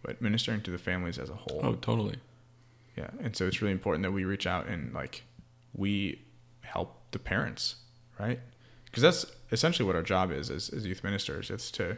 [0.05, 1.61] but ministering to the families as a whole.
[1.62, 2.16] oh, totally.
[2.96, 3.11] Yeah.
[3.20, 5.24] And so it's really important that we reach out and like
[5.72, 6.22] we
[6.61, 7.76] help the parents,
[8.20, 8.38] right?
[8.84, 11.50] Because that's essentially what our job is as, as youth ministers.
[11.50, 11.96] It's to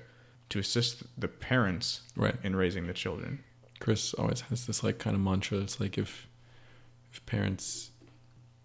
[0.49, 2.37] to assist the parents Right.
[2.45, 3.43] in raising the children.
[3.81, 5.59] Chris always has this like kind of mantra.
[5.59, 6.29] It's like if
[7.13, 7.91] if parents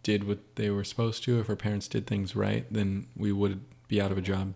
[0.03, 3.61] did what they were supposed to, if our parents did things right, then we would
[3.87, 4.55] be out of a job.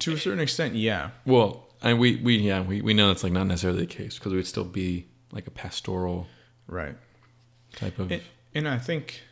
[0.00, 1.10] To a certain extent, yeah.
[1.26, 4.32] Well, and we we yeah we we know that's like not necessarily the case because
[4.32, 6.26] we'd still be like a pastoral
[6.66, 6.96] Right.
[7.76, 8.22] type of And,
[8.54, 9.22] and I think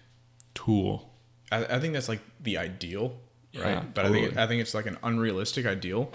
[0.54, 1.12] tool.
[1.52, 3.16] I, I think that's like the ideal,
[3.54, 3.64] right?
[3.74, 4.36] Yeah, but I think.
[4.36, 6.10] I think it's like an unrealistic ideal,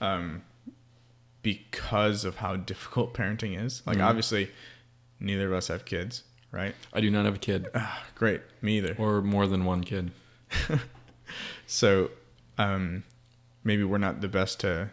[0.00, 0.42] um,
[1.42, 3.82] because of how difficult parenting is.
[3.86, 4.04] Like Mhm.
[4.04, 4.50] obviously,
[5.20, 6.74] neither of us have kids, right?
[6.92, 8.94] I do not have a kid Ah, great, me either.
[8.98, 10.10] or more than one kid.
[11.66, 12.10] So,
[12.56, 13.04] um,
[13.62, 14.90] maybe we're not the best to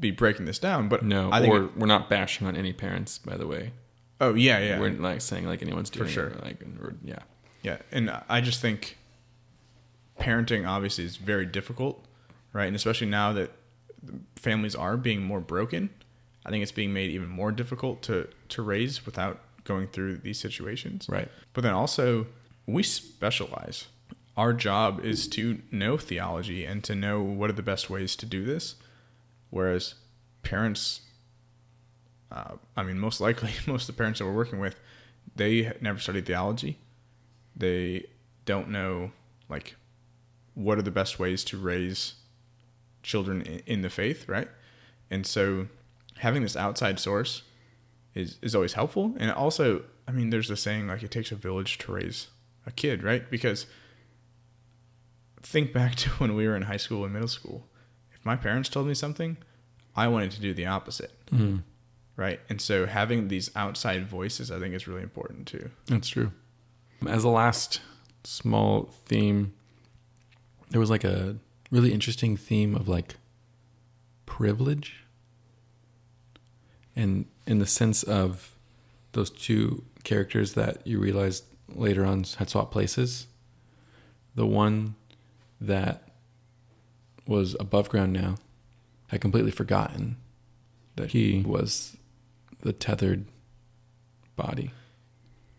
[0.00, 1.52] be breaking this down, but No, I think.
[1.54, 3.72] or we're not bashing on any parents, by the way.
[4.20, 6.26] oh yeah, yeah, We're like saying like anyone's doing For sure.
[6.28, 7.20] it, like or, yeah.
[7.62, 8.96] Yeah, and I just think
[10.20, 12.04] parenting obviously is very difficult,
[12.52, 12.66] right?
[12.66, 13.50] And especially now that
[14.36, 15.90] families are being more broken,
[16.46, 20.38] I think it's being made even more difficult to to raise without going through these
[20.38, 21.06] situations.
[21.08, 21.28] Right.
[21.52, 22.26] But then also,
[22.66, 23.86] we specialize.
[24.36, 28.24] Our job is to know theology and to know what are the best ways to
[28.26, 28.76] do this.
[29.50, 29.94] Whereas
[30.42, 31.00] parents,
[32.30, 34.78] uh, I mean, most likely, most of the parents that we're working with,
[35.36, 36.78] they never studied theology.
[37.56, 38.06] They
[38.44, 39.12] don't know,
[39.48, 39.76] like,
[40.54, 42.14] what are the best ways to raise
[43.02, 44.48] children in, the faith, right?
[45.10, 45.68] And so
[46.18, 47.42] having this outside source
[48.14, 51.36] is is always helpful and also i mean there's the saying like it takes a
[51.36, 52.28] village to raise
[52.66, 53.66] a kid right because
[55.40, 57.66] think back to when we were in high school and middle school
[58.18, 59.36] if my parents told me something
[59.96, 61.62] i wanted to do the opposite Mm.
[62.16, 62.40] right?
[62.48, 65.70] And so having these outside voices, I think, is really important too.
[65.86, 66.32] That's true.
[67.06, 67.80] As a last
[68.24, 69.52] small theme,
[70.70, 71.36] there was like a
[71.70, 73.16] really interesting theme of like
[74.24, 75.04] privilege.
[76.96, 78.56] And in the sense of
[79.12, 83.26] those two characters that you realized later on had swapped places,
[84.34, 84.94] the one
[85.60, 86.07] that
[87.28, 88.36] was above ground now
[89.08, 90.16] had completely forgotten
[90.96, 91.96] that he was
[92.62, 93.26] the tethered
[94.34, 94.72] body.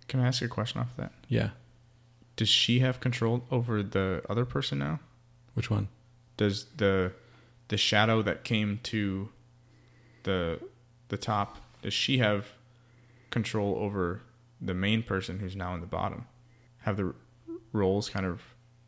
[0.08, 1.12] Can I ask you a question off of that?
[1.28, 1.52] Yeah.
[2.36, 5.00] Does she have control over the other person now?
[5.54, 5.88] Which one?
[6.36, 7.14] Does the
[7.68, 9.30] the shadow that came to
[10.24, 10.60] the
[11.10, 12.48] the top, does she have
[13.30, 14.22] control over
[14.60, 16.26] the main person who's now in the bottom?
[16.80, 17.14] Have the
[17.72, 18.42] roles kind of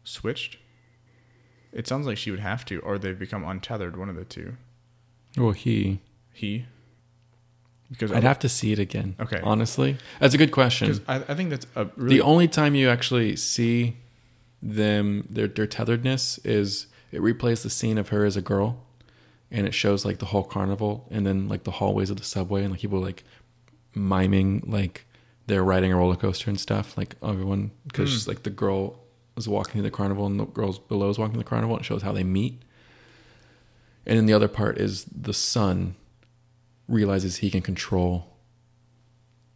[0.04, 0.58] switched?
[1.74, 3.96] It sounds like she would have to, or they've become untethered.
[3.98, 4.58] One of the two.
[5.38, 6.00] Well, he.
[6.34, 6.66] He.
[7.90, 9.16] Because I'd have to see it again.
[9.20, 9.40] Okay.
[9.44, 11.00] Honestly, that's a good question.
[11.08, 13.98] I, I think that's a really The only time you actually see
[14.62, 18.86] them their their tetheredness is it replays the scene of her as a girl,
[19.50, 22.62] and it shows like the whole carnival and then like the hallways of the subway
[22.62, 23.24] and like people like
[23.94, 25.06] miming like
[25.48, 26.98] they're riding a roller coaster and stuff.
[26.98, 28.28] Like everyone because Mm.
[28.30, 29.01] like the girl
[29.38, 31.76] is walking through the carnival and the girls below is walking through the carnival.
[31.76, 32.62] And it shows how they meet.
[34.06, 35.96] And then the other part is the son
[36.88, 38.28] realizes he can control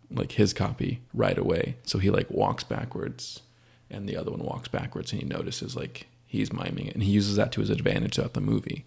[0.09, 1.78] like his copy right away.
[1.84, 3.41] So he like walks backwards
[3.89, 7.11] and the other one walks backwards and he notices like he's miming it and he
[7.11, 8.86] uses that to his advantage throughout the movie.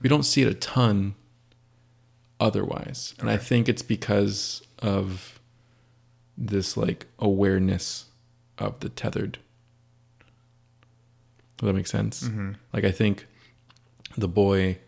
[0.00, 1.14] We don't see it a ton
[2.38, 3.14] otherwise.
[3.18, 5.40] And I think it's because of
[6.36, 8.06] this like awareness
[8.58, 9.38] of the tethered.
[11.58, 12.26] Does that make sense?
[12.26, 13.26] hmm Like I think
[14.16, 14.78] the boy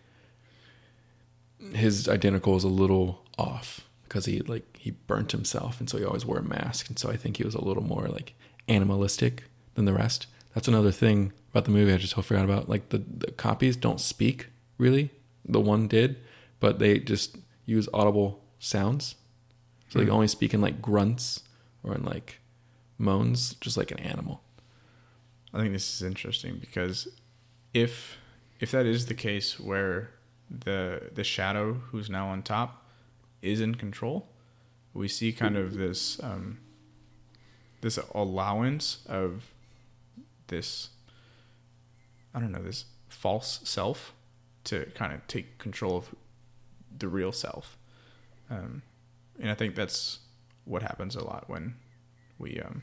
[1.74, 6.04] his identical is a little off because he like he burnt himself and so he
[6.04, 8.34] always wore a mask and so I think he was a little more like
[8.68, 9.44] animalistic
[9.74, 10.26] than the rest.
[10.54, 12.68] That's another thing about the movie I just forgot about.
[12.68, 14.48] Like the, the copies don't speak
[14.78, 15.10] really.
[15.44, 16.16] The one did,
[16.60, 19.14] but they just use audible sounds.
[19.88, 20.12] So they Hmm.
[20.12, 21.42] only speak in like grunts
[21.82, 22.40] or in like
[22.98, 24.42] moans, just like an animal.
[25.52, 27.08] I think this is interesting because
[27.72, 28.18] if
[28.60, 30.10] if that is the case where
[30.50, 32.86] the the shadow who's now on top
[33.40, 34.28] is in control,
[34.92, 36.58] we see kind of this um,
[37.80, 39.52] this allowance of
[40.48, 40.90] this
[42.34, 44.12] I don't know this false self
[44.64, 46.14] to kind of take control of
[46.96, 47.78] the real self,
[48.50, 48.82] um,
[49.40, 50.18] and I think that's
[50.64, 51.76] what happens a lot when
[52.38, 52.82] we um,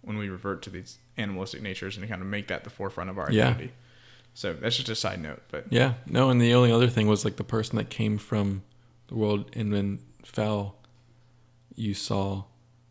[0.00, 3.10] when we revert to these animalistic natures and to kind of make that the forefront
[3.10, 3.64] of our identity.
[3.66, 3.70] Yeah.
[4.34, 7.24] So that's just a side note, but Yeah, no, and the only other thing was
[7.24, 8.62] like the person that came from
[9.08, 10.76] the world and then fell.
[11.74, 12.44] You saw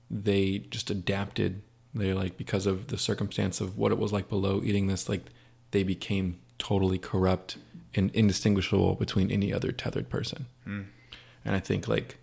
[0.09, 1.61] they just adapted.
[1.95, 5.25] They like because of the circumstance of what it was like below eating this, like
[5.71, 7.57] they became totally corrupt
[7.95, 10.45] and indistinguishable between any other tethered person.
[10.67, 10.85] mm,
[11.43, 12.17] And I think like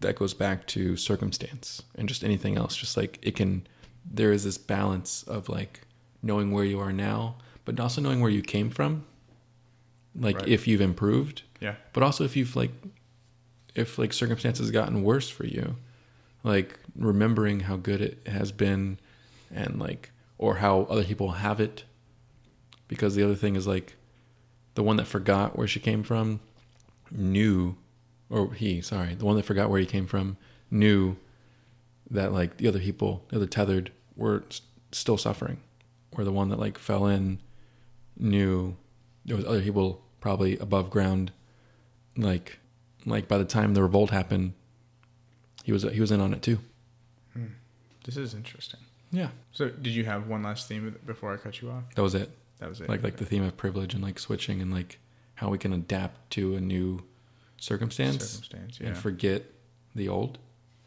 [0.00, 2.76] that goes back to circumstance and just anything else.
[2.76, 3.66] Just like it can,
[4.04, 5.80] there is this balance of like
[6.22, 9.04] knowing where you are now, but also knowing where you came from.
[10.14, 10.48] Like Right.
[10.48, 12.70] if you've improved, yeah, but also if you've like,
[13.74, 15.76] if like circumstances gotten worse for you,
[16.44, 18.98] like remembering how good it has been
[19.52, 21.84] and like, or how other people have it.
[22.86, 23.96] Because the other thing is like,
[24.74, 26.40] the one that forgot where she came from
[27.10, 27.76] knew
[28.30, 30.36] or he sorry the one that forgot where he came from
[30.70, 31.16] knew
[32.14, 34.62] that like the other people the other tethered were s-
[34.92, 35.58] still suffering
[36.12, 37.38] or the one that like fell in
[38.16, 38.76] knew
[39.24, 41.32] there was other people probably above ground
[42.16, 42.58] like
[43.06, 44.52] like by the time the revolt happened
[45.64, 46.58] he was he was in on it too
[47.32, 47.46] hmm.
[48.04, 48.80] this is interesting.
[49.10, 51.84] yeah So did you have one last theme before I cut you off?
[51.96, 52.88] that was it That was it.
[52.88, 54.98] like like the theme of privilege and like switching and like
[55.34, 57.02] how we can adapt to a new
[57.58, 58.88] circumstance circumstance, yeah.
[58.88, 59.42] and forget
[59.94, 60.38] the old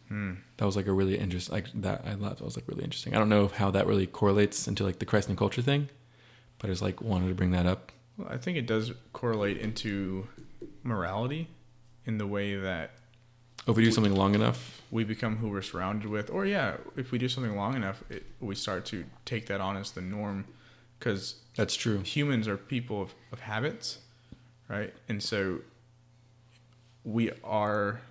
[0.10, 3.14] That was like a really interesting like that i thought that was like really interesting.
[3.14, 5.90] I don't know how that really correlates into like the Christ in Culture thing
[6.60, 7.92] but i just like wanted to bring that up.
[8.18, 10.28] Well, I think it does correlate into
[10.84, 11.50] morality
[12.06, 12.92] in the way that
[13.68, 14.82] oh, if we do something long enough?
[14.90, 18.26] we become who we're surrounded with, or yeah, if we do something long enough, it,
[18.40, 20.46] we start to take that on as the norm,
[20.98, 22.00] because that's true.
[22.00, 24.00] humans are people of, of habits,
[24.70, 24.94] right?
[25.10, 25.60] And so
[27.04, 28.02] we are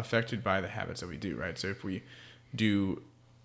[0.00, 1.58] affected by the habits that we do, right?
[1.58, 2.02] So if we
[2.54, 3.02] do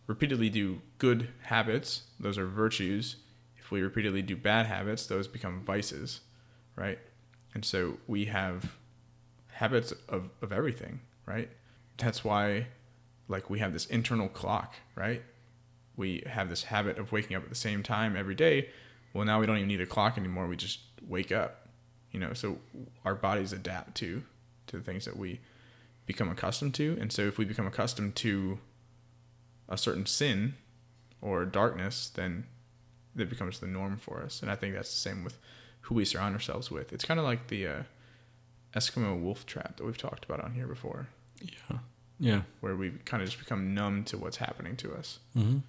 [0.07, 3.17] repeatedly do good habits, those are virtues.
[3.57, 6.21] If we repeatedly do bad habits, those become vices,
[6.75, 6.97] right?
[7.53, 8.77] And so we have
[9.47, 11.49] habits of, of everything, right?
[11.97, 12.67] That's why,
[13.27, 15.23] like, we have this internal clock, right?
[15.97, 18.69] We have this habit of waking up at the same time every day.
[19.13, 20.47] Well, now we don't even need a clock anymore.
[20.47, 21.69] We just wake up,
[22.11, 22.33] you know.
[22.33, 22.57] So
[23.05, 24.23] our bodies adapt to
[24.67, 25.39] to the things that we
[26.05, 28.59] become accustomed to, and so if we become accustomed to
[29.67, 30.53] a certain sin
[31.21, 32.45] or darkness, then
[33.15, 34.41] that becomes the norm for us.
[34.41, 35.39] And I think that's the same with
[35.81, 36.91] who we surround ourselves with.
[36.93, 37.83] It's kind of like the uh,
[38.75, 41.07] Eskimo wolf trap that we've talked about on here before,
[41.41, 41.77] Yeah.
[42.19, 42.41] Yeah.
[42.59, 45.19] where we kind of just become numb to what's happening to us.
[45.35, 45.59] Mm-hmm.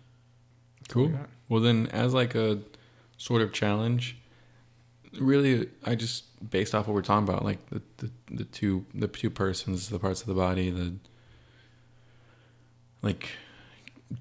[0.81, 1.17] That's all we Cool.
[1.19, 1.29] got.
[1.49, 2.59] Well, then, as like a
[3.17, 4.17] sort of challenge,
[5.19, 9.09] really, I just based off what we're talking about, like the, the the two the
[9.09, 10.95] two persons, the parts of the body, the
[13.03, 13.31] like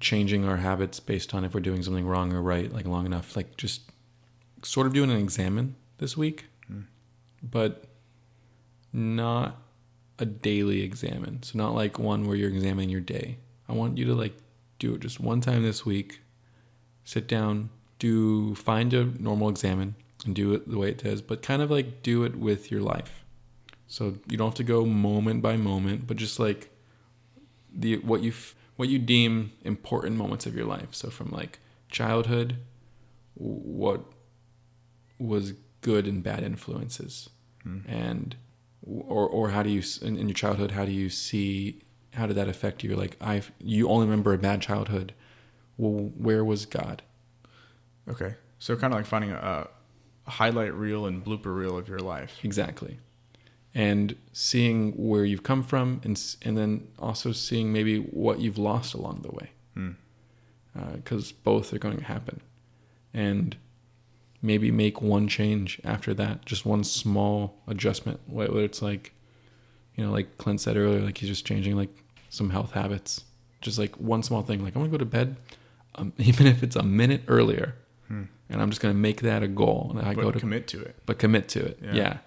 [0.00, 3.36] changing our habits based on if we're doing something wrong or right, like long enough,
[3.36, 3.82] like just
[4.62, 6.82] sort of doing an examen this week, Hmm.
[7.42, 7.84] but
[8.92, 9.56] not
[10.18, 11.42] a daily examen.
[11.42, 13.38] So not like one where you're examining your day.
[13.68, 14.36] I want you to like
[14.78, 16.20] do it just one time this week.
[17.04, 19.94] Sit down, do find a normal examen
[20.26, 22.80] and do it the way it does, but kind of like do it with your
[22.82, 23.24] life.
[23.88, 26.70] So you don't have to go moment by moment, but just like
[27.72, 28.32] the what you
[28.76, 30.88] what you deem important moments of your life.
[30.92, 31.60] So from like
[31.90, 32.56] childhood,
[33.34, 34.04] what
[35.18, 37.30] was good and bad influences,
[37.62, 37.78] Hmm.
[37.88, 38.36] and
[38.82, 41.82] or or how do you in, in your childhood how do you see
[42.14, 42.96] how did that affect you?
[42.96, 45.14] Like I you only remember a bad childhood.
[45.76, 47.02] Well, where was God?
[48.08, 48.34] Okay.
[48.58, 49.68] So kind of like finding a, a
[50.26, 52.38] highlight reel and blooper reel of your life.
[52.42, 52.98] Exactly.
[53.74, 58.94] And seeing where you've come from, and and then also seeing maybe what you've lost
[58.94, 59.90] along the way, Hmm.
[60.94, 62.40] because both are going to happen,
[63.12, 63.56] and
[64.42, 68.20] maybe make one change after that, just one small adjustment.
[68.26, 69.12] Whether it's like,
[69.94, 71.90] you know, like Clint said earlier, like he's just changing like
[72.30, 73.24] some health habits,
[73.60, 74.62] just like one small thing.
[74.64, 75.36] Like I'm gonna go to bed,
[75.96, 77.74] um, even if it's a minute earlier,
[78.08, 78.24] Hmm.
[78.48, 79.88] and I'm just gonna make that a goal.
[79.90, 80.96] And I but go to commit to it.
[81.06, 81.78] but commit to it.
[81.82, 81.94] Yeah.
[81.94, 82.18] Yeah.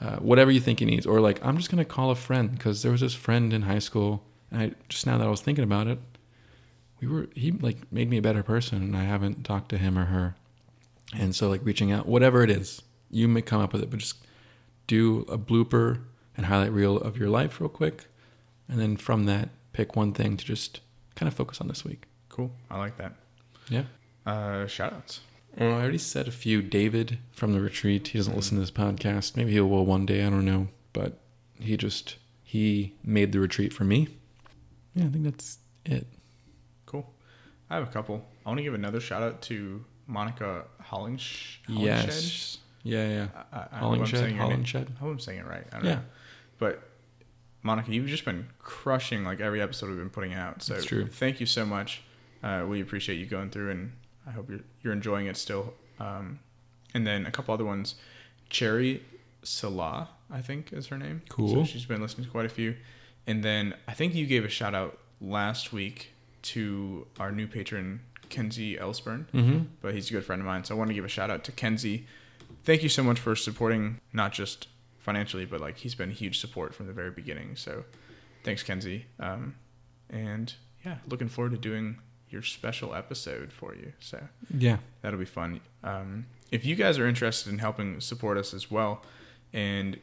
[0.00, 1.06] Uh, whatever you think he needs.
[1.06, 3.62] Or like, I'm just going to call a friend because there was this friend in
[3.62, 4.24] high school.
[4.50, 6.00] And I just now that I was thinking about it,
[7.00, 9.96] we were, he like made me a better person and I haven't talked to him
[9.96, 10.34] or her.
[11.16, 14.00] And so like reaching out, whatever it is, you may come up with it, but
[14.00, 14.16] just
[14.88, 16.00] do a blooper
[16.36, 18.06] and highlight reel of your life real quick.
[18.68, 20.80] And then from that, pick one thing to just
[21.14, 22.06] kind of focus on this week.
[22.28, 22.50] Cool.
[22.68, 23.12] I like that.
[23.68, 23.84] Yeah.
[24.26, 25.20] Uh, shout outs.
[25.60, 26.62] Oh, I already said a few.
[26.62, 28.08] David from the retreat.
[28.08, 29.36] He doesn't listen to this podcast.
[29.36, 30.24] Maybe he will one day.
[30.24, 30.68] I don't know.
[30.92, 31.18] But
[31.58, 34.08] he just he made the retreat for me.
[34.94, 36.06] Yeah, I think that's it.
[36.86, 37.10] Cool.
[37.70, 38.24] I have a couple.
[38.44, 41.22] I want to give another shout out to Monica Hollings.
[41.68, 41.80] Hollingshed?
[41.82, 42.58] Yes.
[42.82, 43.26] Yeah, yeah.
[43.52, 44.36] I, I, I hope I'm Hollingshed.
[44.38, 44.86] Hollingshed.
[44.96, 45.64] I hope I'm saying it right.
[45.72, 45.94] I don't Yeah.
[45.96, 46.00] know.
[46.58, 46.82] But
[47.62, 50.62] Monica, you've just been crushing like every episode we've been putting out.
[50.62, 50.76] So
[51.10, 52.02] thank you so much.
[52.42, 53.92] Uh, we appreciate you going through, and
[54.26, 55.74] I hope you're you're enjoying it still.
[56.00, 56.38] Um,
[56.94, 57.94] and then a couple other ones.
[58.50, 59.02] Cherry
[59.42, 61.22] Salah, I think is her name.
[61.28, 61.48] Cool.
[61.48, 62.76] So she's been listening to quite a few.
[63.26, 66.10] And then I think you gave a shout out last week
[66.42, 69.58] to our new patron Kenzie Elsburn Mm-hmm.
[69.80, 70.64] but he's a good friend of mine.
[70.64, 72.06] So I want to give a shout out to Kenzie.
[72.64, 74.68] Thank you so much for supporting, not just
[74.98, 77.56] financially, but like he's been a huge support from the very beginning.
[77.56, 77.84] So
[78.44, 79.06] thanks, Kenzie.
[79.20, 79.54] Um,
[80.10, 80.52] and
[80.84, 81.98] yeah, looking forward to doing
[82.32, 83.92] your special episode for you.
[84.00, 84.78] So Yeah.
[85.02, 85.60] that'll be fun.
[85.84, 89.02] Um, if you guys are interested in helping support us as well,
[89.52, 89.98] and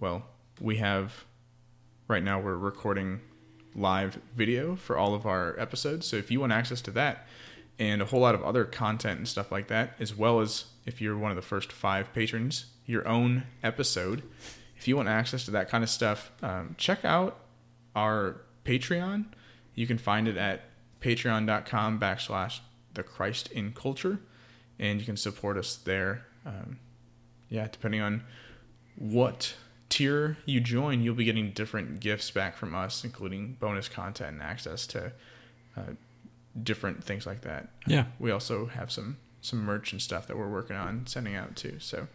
[0.00, 0.26] well,
[0.60, 1.24] we have
[2.08, 3.20] right now we're recording
[3.74, 6.06] live video for all of our episodes.
[6.06, 7.26] So if you want access to that
[7.78, 11.00] and a whole lot of other content and stuff like that, as well as if
[11.00, 14.22] you're one of the first five patrons, your own episode.
[14.76, 17.38] If you want access to that kind of stuff, um, check out
[17.94, 19.26] our Patreon.
[19.74, 20.62] You can find it at
[21.00, 22.60] patreon.com backslash
[22.94, 24.20] the Christ in culture,
[24.78, 26.26] and you can support us there.
[26.44, 26.78] Um,
[27.48, 28.24] yeah, depending on
[28.96, 29.54] what
[29.88, 34.42] tier you join, you'll be getting different gifts back from us, including bonus content and
[34.42, 35.12] access to
[35.76, 35.92] uh,
[36.62, 37.68] different things like that.
[37.86, 38.06] Yeah.
[38.18, 41.76] We also have some some merch and stuff that we're working on sending out too.
[41.78, 42.08] So,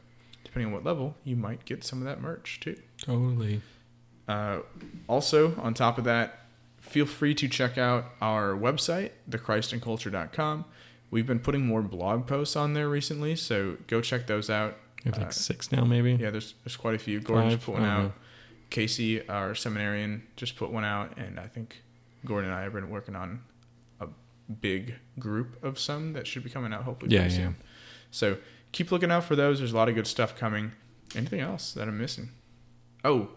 [0.44, 2.80] depending on what level, you might get some of that merch too.
[2.98, 3.62] Totally.
[4.28, 4.60] Uh,
[5.08, 6.43] also, on top of that,
[6.84, 10.66] feel free to check out our website, thechristinculture.com.
[11.12, 14.78] We've been putting more blog posts on there recently, so go check those out.
[15.04, 16.14] We have like Uh, six now, maybe.
[16.14, 17.20] Yeah, there's there's quite a few.
[17.20, 17.76] Gordon just Five?
[17.76, 18.04] put one out.
[18.04, 18.14] know.
[18.70, 21.84] Casey, our seminarian, just put one out, and I think
[22.26, 23.42] Gordon and I have been working on
[24.00, 24.08] a
[24.62, 27.30] big group of some that should be coming out hopefully Yeah, yeah.
[27.30, 27.56] soon.
[28.10, 28.38] So
[28.72, 29.60] keep looking out for those.
[29.60, 30.72] There's a lot of good stuff coming.
[31.16, 32.32] Anything else that I'm missing?
[33.06, 33.30] Oh,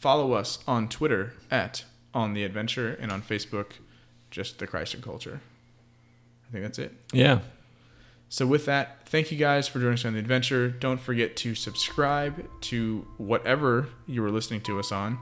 [0.00, 1.84] follow us on Twitter at
[2.14, 3.72] on the adventure, and on Facebook,
[4.30, 5.40] just the Christ in Culture.
[6.48, 6.92] I think that's it.
[7.12, 7.40] Yeah.
[8.28, 10.68] So with that, thank you guys for joining us on the adventure.
[10.68, 15.18] Don't forget to subscribe to whatever you were listening to us on,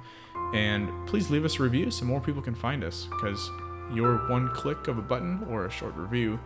[0.55, 3.07] and please leave us a review so more people can find us.
[3.11, 3.51] Because
[3.93, 6.39] your one click of a button or a short review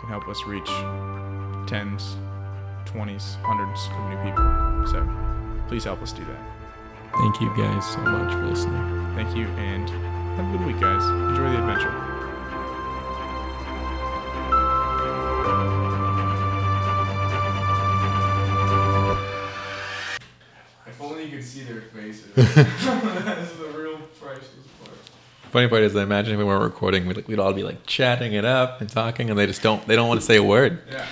[0.00, 0.68] can help us reach
[1.68, 2.16] tens,
[2.84, 4.86] twenties, hundreds of new people.
[4.86, 6.51] So please help us do that.
[7.18, 9.14] Thank you guys so much for listening.
[9.14, 11.02] Thank you, and have a good week, guys.
[11.04, 11.92] Enjoy the adventure.
[20.86, 22.32] If only you could see their faces.
[22.34, 24.96] That's the real priceless part.
[25.50, 28.32] Funny part is, I imagine if we weren't recording, we'd, we'd all be like chatting
[28.32, 29.86] it up and talking, and they just don't.
[29.86, 30.80] They don't want to say a word.
[30.90, 31.06] Yeah.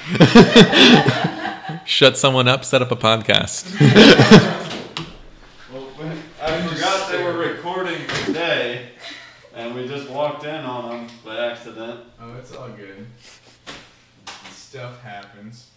[1.85, 2.65] Shut someone up.
[2.65, 4.57] Set up a podcast.
[10.41, 12.01] walked in on them by accident.
[12.19, 13.07] Oh, it's all good.
[14.51, 15.70] Stuff happens.